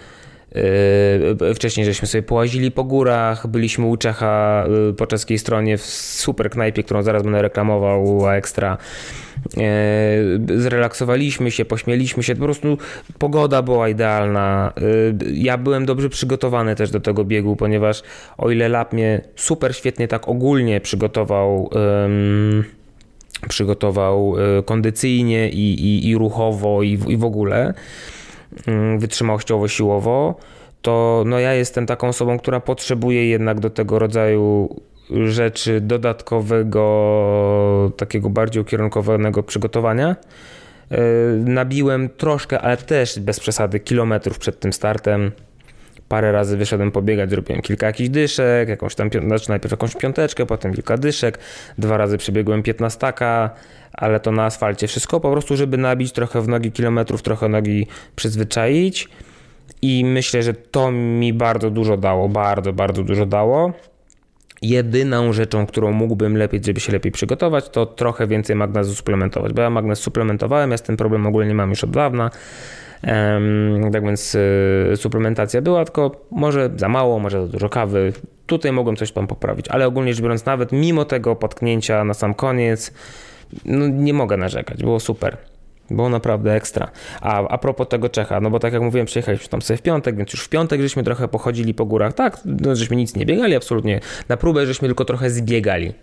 [1.56, 6.50] wcześniej żeśmy sobie połazili po górach, byliśmy u Czecha yy, po czeskiej stronie w super
[6.50, 8.78] knajpie, którą zaraz będę reklamował, a ekstra.
[9.58, 12.78] Yy, zrelaksowaliśmy się, pośmieliśmy się, po prostu
[13.20, 14.74] pogoda była idealna.
[15.34, 18.04] Ja byłem dobrze przygotowany też do tego biegu, ponieważ
[18.38, 21.70] o ile lap mnie super świetnie tak ogólnie przygotował
[23.50, 24.36] przygotował
[24.66, 27.74] kondycyjnie i, i, i ruchowo i w, i w ogóle,
[28.68, 30.36] Mm, wytrzymałościowo, siłowo,
[30.82, 34.76] to no ja jestem taką osobą, która potrzebuje jednak do tego rodzaju
[35.26, 40.16] rzeczy dodatkowego, takiego bardziej ukierunkowanego przygotowania.
[40.92, 40.98] E,
[41.38, 45.32] nabiłem troszkę, ale też bez przesady, kilometrów przed tym startem.
[46.10, 50.74] Parę razy wyszedłem pobiegać, zrobiłem kilka jakichś dyszek, jakąś tam, znaczy najpierw jakąś piąteczkę, potem
[50.74, 51.40] kilka dyszek,
[51.78, 53.50] dwa razy przebiegłem piętnastaka,
[53.94, 54.88] ale to na asfalcie.
[54.88, 59.10] Wszystko po prostu, żeby nabić trochę w nogi kilometrów, trochę nogi przyzwyczaić
[59.82, 63.74] i myślę, że to mi bardzo dużo dało, bardzo, bardzo dużo dało.
[64.62, 69.62] Jedyną rzeczą, którą mógłbym lepiej, żeby się lepiej przygotować, to trochę więcej magnezu suplementować, bo
[69.62, 72.32] ja magnez suplementowałem, ja z tym problem ogólnie mam już od dawna.
[73.92, 78.14] Tak więc y, suplementacja była, tylko może za mało, może za dużo kawy.
[78.46, 82.34] Tutaj mogłem coś tam poprawić, ale ogólnie rzecz biorąc, nawet mimo tego potknięcia na sam
[82.34, 82.94] koniec,
[83.66, 85.38] no nie mogę narzekać, było super.
[85.90, 86.92] Było naprawdę ekstra.
[87.22, 90.16] A, a propos tego Czecha, no bo tak jak mówiłem, przyjechaliśmy tam sobie w piątek,
[90.18, 92.14] więc już w piątek żeśmy trochę pochodzili po górach.
[92.14, 94.00] Tak, no, żeśmy nic nie biegali, absolutnie.
[94.30, 95.94] Na próbę żeśmy tylko trochę zbiegali.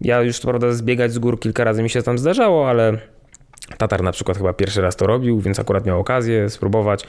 [0.00, 2.98] Ja już to prawda zbiegać z gór kilka razy mi się tam zdarzało, ale
[3.78, 7.04] Tatar na przykład chyba pierwszy raz to robił, więc akurat miał okazję spróbować.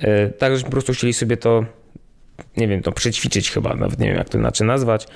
[0.00, 1.64] E, tak, żeśmy po prostu chcieli sobie to,
[2.56, 5.06] nie wiem, to przećwiczyć chyba, nawet nie wiem jak to inaczej nazwać.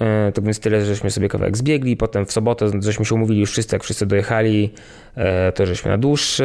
[0.00, 3.50] E, to więc tyle, żeśmy sobie kawałek zbiegli, potem w sobotę żeśmy się umówili już
[3.50, 4.72] wszyscy, jak wszyscy dojechali,
[5.14, 6.44] e, to żeśmy na dłuższy,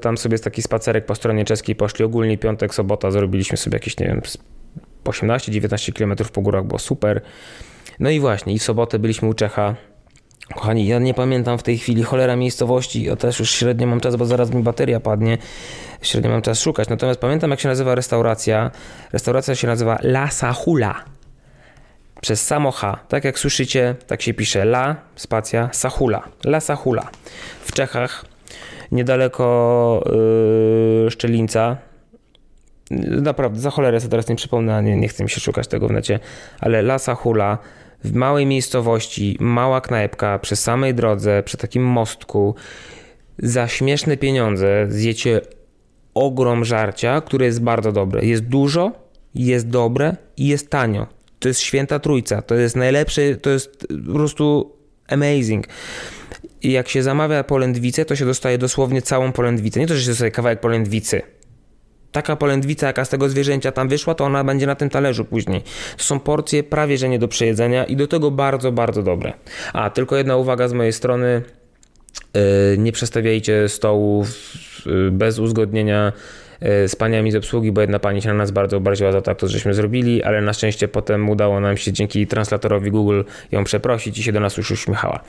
[0.00, 4.06] tam sobie taki spacerek po stronie czeskiej poszli ogólnie, piątek, sobota zrobiliśmy sobie jakieś, nie
[4.06, 4.20] wiem,
[5.04, 7.20] 18-19 km po górach, było super.
[8.00, 9.74] No i właśnie, i w sobotę byliśmy u Czecha,
[10.54, 14.16] Kochani, ja nie pamiętam w tej chwili cholera miejscowości, ja też już średnio mam czas,
[14.16, 15.38] bo zaraz mi bateria padnie,
[16.02, 16.88] średnio mam czas szukać.
[16.88, 18.70] Natomiast pamiętam, jak się nazywa restauracja.
[19.12, 21.04] Restauracja się nazywa La Sahula
[22.20, 22.98] przez samo H.
[23.08, 26.22] Tak jak słyszycie, tak się pisze La, spacja, Sahula.
[26.44, 27.10] La Sahula.
[27.60, 28.24] W Czechach,
[28.92, 30.04] niedaleko
[31.04, 31.76] yy, Szczelinca,
[32.90, 35.90] naprawdę, za cholerę sobie teraz nie przypomnę, nie, nie chcę mi się szukać tego w
[35.90, 36.20] necie,
[36.60, 37.58] ale Lasa Hula
[38.04, 42.54] w małej miejscowości, mała knajpka, przy samej drodze, przy takim mostku,
[43.38, 45.40] za śmieszne pieniądze zjecie
[46.14, 48.24] ogrom żarcia, które jest bardzo dobre.
[48.24, 48.92] Jest dużo,
[49.34, 51.06] jest dobre i jest tanio.
[51.38, 54.76] To jest święta trójca, to jest najlepsze, to jest po prostu
[55.08, 55.66] amazing.
[56.62, 59.80] I jak się zamawia polędwicę, to się dostaje dosłownie całą polędwicę.
[59.80, 61.22] Nie to, że się dostaje kawałek polędwicy.
[62.14, 65.62] Taka polędwica, jaka z tego zwierzęcia tam wyszła, to ona będzie na tym talerzu później.
[65.96, 69.32] To są porcje prawie, że nie do przejedzenia i do tego bardzo, bardzo dobre.
[69.72, 71.42] A, tylko jedna uwaga z mojej strony.
[72.34, 74.28] Yy, nie przestawiajcie stołów
[74.86, 76.12] yy, bez uzgodnienia
[76.60, 79.34] yy, z paniami z obsługi, bo jedna pani się na nas bardzo obraziła za to,
[79.34, 84.18] co żeśmy zrobili, ale na szczęście potem udało nam się dzięki translatorowi Google ją przeprosić
[84.18, 85.20] i się do nas już uśmiechała.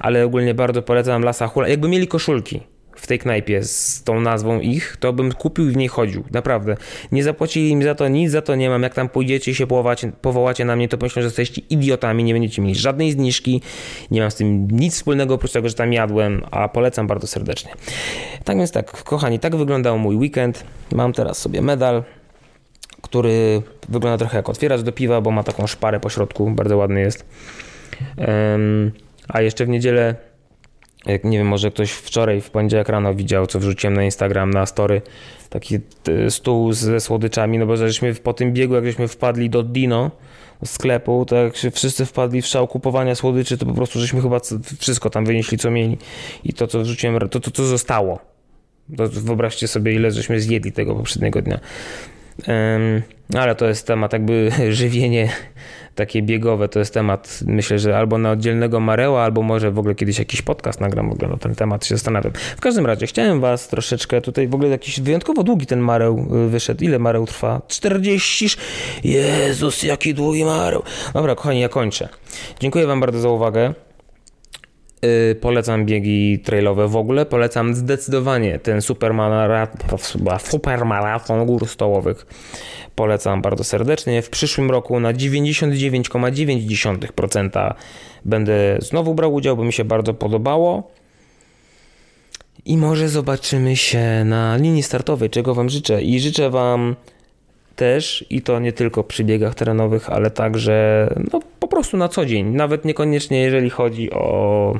[0.00, 1.68] Ale ogólnie bardzo polecam Lasa Hula.
[1.68, 2.60] Jakby mieli koszulki,
[2.96, 6.24] w tej knajpie z tą nazwą ich, to bym kupił i w niej chodził.
[6.30, 6.76] Naprawdę.
[7.12, 8.82] Nie zapłacili im za to, nic za to nie mam.
[8.82, 12.32] Jak tam pójdziecie i się powołacie, powołacie na mnie, to pomyślą, że jesteście idiotami, nie
[12.32, 13.62] będziecie mieli żadnej zniżki.
[14.10, 17.72] Nie mam z tym nic wspólnego, oprócz tego, że tam jadłem, a polecam bardzo serdecznie.
[18.44, 20.64] Tak więc tak, kochani, tak wyglądał mój weekend.
[20.92, 22.02] Mam teraz sobie medal,
[23.02, 27.00] który wygląda trochę jak otwieracz do piwa, bo ma taką szparę po środku, bardzo ładny
[27.00, 27.24] jest.
[28.16, 28.92] Um,
[29.28, 30.14] a jeszcze w niedzielę
[31.06, 34.66] jak nie wiem, może ktoś wczoraj w poniedziałek rano widział, co wrzuciłem na Instagram, na
[34.66, 35.02] story,
[35.50, 35.78] taki
[36.28, 40.10] stół ze słodyczami, no bo żeśmy po tym biegu, jak żeśmy wpadli do Dino,
[40.64, 44.40] sklepu, to jak się wszyscy wpadli w szał kupowania słodyczy, to po prostu żeśmy chyba
[44.78, 45.98] wszystko tam wynieśli, co mieli
[46.44, 48.18] i to, co wrzuciłem, to, to, to zostało.
[48.96, 51.60] To wyobraźcie sobie, ile żeśmy zjedli tego poprzedniego dnia.
[52.48, 53.02] Um,
[53.34, 55.28] ale to jest temat jakby żywienie
[55.94, 59.94] takie biegowe, to jest temat, myślę, że albo na oddzielnego Mareła, albo może w ogóle
[59.94, 62.32] kiedyś jakiś podcast nagram w ogóle na ten temat, się zastanawiam.
[62.56, 66.48] W każdym razie chciałem was troszeczkę tutaj, w ogóle jakiś wyjątkowo długi ten Mareł y,
[66.48, 66.84] wyszedł.
[66.84, 67.62] Ile Mareł trwa?
[67.68, 68.48] 40?
[69.04, 70.82] Jezus, jaki długi Mareł.
[71.14, 72.08] Dobra, kochani, ja kończę.
[72.60, 73.74] Dziękuję wam bardzo za uwagę.
[75.02, 77.26] Yy, polecam biegi trailowe w ogóle.
[77.26, 79.98] Polecam zdecydowanie ten supermaraton,
[80.38, 82.26] supermaraton gór stołowych.
[82.94, 84.22] Polecam bardzo serdecznie.
[84.22, 87.74] W przyszłym roku na 99,9%
[88.24, 90.90] będę znowu brał udział, bo mi się bardzo podobało.
[92.64, 96.02] I może zobaczymy się na linii startowej, czego Wam życzę.
[96.02, 96.96] I życzę Wam
[97.76, 102.26] też, i to nie tylko przy biegach terenowych, ale także no, po prostu na co
[102.26, 102.46] dzień.
[102.46, 104.74] Nawet niekoniecznie, jeżeli chodzi o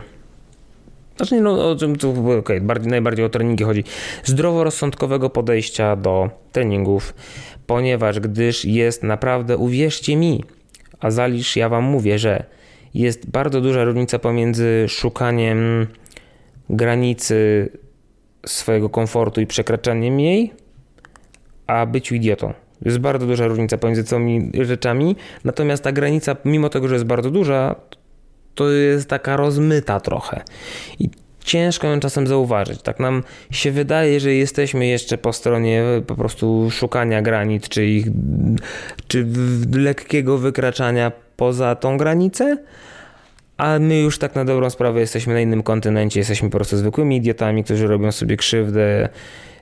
[1.17, 3.85] znaczy, no, o czym tu, okay, bardziej, najbardziej o treningi chodzi.
[4.25, 7.15] Zdroworozsądkowego podejścia do treningów,
[7.67, 10.45] ponieważ gdyż jest naprawdę, uwierzcie mi,
[11.01, 12.45] a zalisz, ja wam mówię, że
[12.95, 15.87] jest bardzo duża różnica pomiędzy szukaniem
[16.71, 17.69] granicy
[18.47, 20.53] swojego komfortu i przekraczaniem jej,
[21.67, 22.55] a byciu idiotą.
[22.85, 27.31] Jest bardzo duża różnica pomiędzy tymi rzeczami, natomiast ta granica, mimo tego, że jest bardzo
[27.31, 27.75] duża,
[28.55, 30.43] to jest taka rozmyta trochę.
[30.99, 31.11] I
[31.45, 32.83] ciężko ją czasem zauważyć.
[32.83, 38.07] Tak nam się wydaje, że jesteśmy jeszcze po stronie po prostu szukania granic, czy ich,
[39.09, 39.27] czy
[39.73, 42.57] lekkiego wykraczania poza tą granicę,
[43.57, 47.17] a my już tak na dobrą sprawę jesteśmy na innym kontynencie, jesteśmy po prostu zwykłymi
[47.17, 49.09] idiotami, którzy robią sobie krzywdę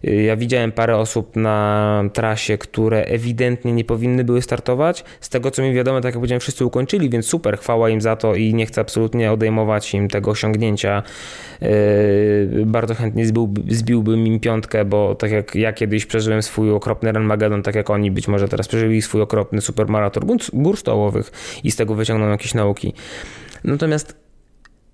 [0.02, 5.04] ja widziałem parę osób na trasie, które ewidentnie nie powinny były startować.
[5.20, 8.16] Z tego co mi wiadomo, tak jak powiedziałem, wszyscy ukończyli, więc super, chwała im za
[8.16, 11.02] to i nie chcę absolutnie odejmować im tego osiągnięcia.
[11.60, 11.68] Yy,
[12.66, 17.62] bardzo chętnie zbiłby, zbiłbym im piątkę, bo tak jak ja kiedyś przeżyłem swój okropny Ranmagedon,
[17.62, 21.32] tak jak oni być może teraz przeżyli swój okropny supermaraton gór stołowych
[21.64, 22.94] i z tego wyciągną jakieś nauki.
[23.64, 24.16] Natomiast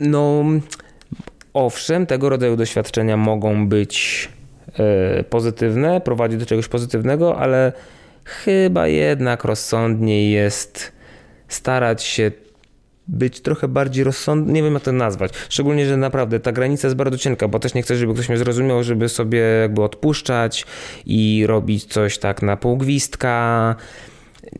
[0.00, 0.44] no
[1.54, 4.28] owszem, tego rodzaju doświadczenia mogą być
[5.30, 7.72] pozytywne, prowadzi do czegoś pozytywnego, ale
[8.24, 10.92] chyba jednak rozsądniej jest
[11.48, 12.32] starać się
[13.08, 15.32] być trochę bardziej rozsądny, nie wiem jak to nazwać.
[15.48, 18.38] Szczególnie, że naprawdę ta granica jest bardzo cienka, bo też nie chcę, żeby ktoś mnie
[18.38, 20.66] zrozumiał, żeby sobie jakby odpuszczać
[21.06, 23.76] i robić coś tak na pół gwizdka.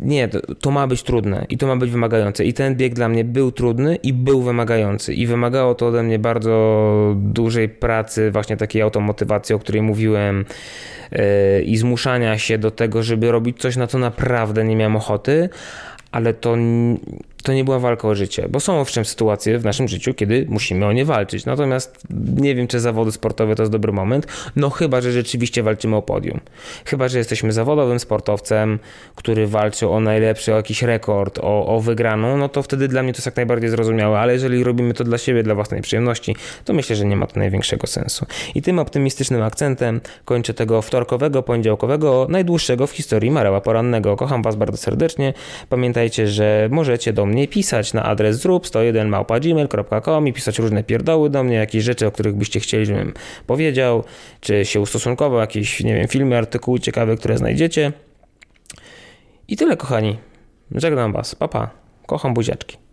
[0.01, 2.45] Nie, to, to, ma być trudne i to ma być wymagające.
[2.45, 5.15] I ten bieg dla mnie był trudny i był wymagający.
[5.15, 10.45] I wymagało to ode mnie bardzo dużej pracy, właśnie takiej automotywacji, o której mówiłem,
[11.13, 11.19] yy,
[11.63, 15.49] i zmuszania się do tego, żeby robić coś, na co naprawdę nie miałem ochoty.
[16.13, 16.57] Ale to
[17.47, 20.87] to nie była walka o życie, bo są owszem sytuacje w naszym życiu, kiedy musimy
[20.87, 21.45] o nie walczyć.
[21.45, 21.99] Natomiast
[22.37, 24.27] nie wiem, czy zawody sportowe to jest dobry moment,
[24.57, 26.41] no chyba, że rzeczywiście walczymy o podium.
[26.85, 28.79] Chyba, że jesteśmy zawodowym sportowcem,
[29.15, 33.13] który walczy o najlepszy, o jakiś rekord, o, o wygraną, no to wtedy dla mnie
[33.13, 36.73] to jest jak najbardziej zrozumiałe, ale jeżeli robimy to dla siebie, dla własnej przyjemności, to
[36.73, 38.27] myślę, że nie ma to największego sensu.
[38.55, 44.17] I tym optymistycznym akcentem kończę tego wtorkowego, poniedziałkowego, najdłuższego w historii Mareła Porannego.
[44.17, 45.35] Kocham Was bardzo serdecznie.
[45.69, 51.31] Pamiętajcie, że możecie do mnie pisać na adres zrób 101 małpa.gmail.com i pisać różne pierdoły
[51.31, 53.15] do mnie, jakieś rzeczy, o których byście chcieli, żebym
[53.47, 54.05] powiedział,
[54.41, 57.93] czy się ustosunkował, jakieś, nie wiem, filmy, artykuły ciekawe, które znajdziecie.
[59.49, 60.19] I tyle, kochani.
[60.71, 61.35] Żegnam Was.
[61.35, 61.59] Papa.
[61.59, 61.71] Pa.
[62.07, 62.86] Kocham buziaczki.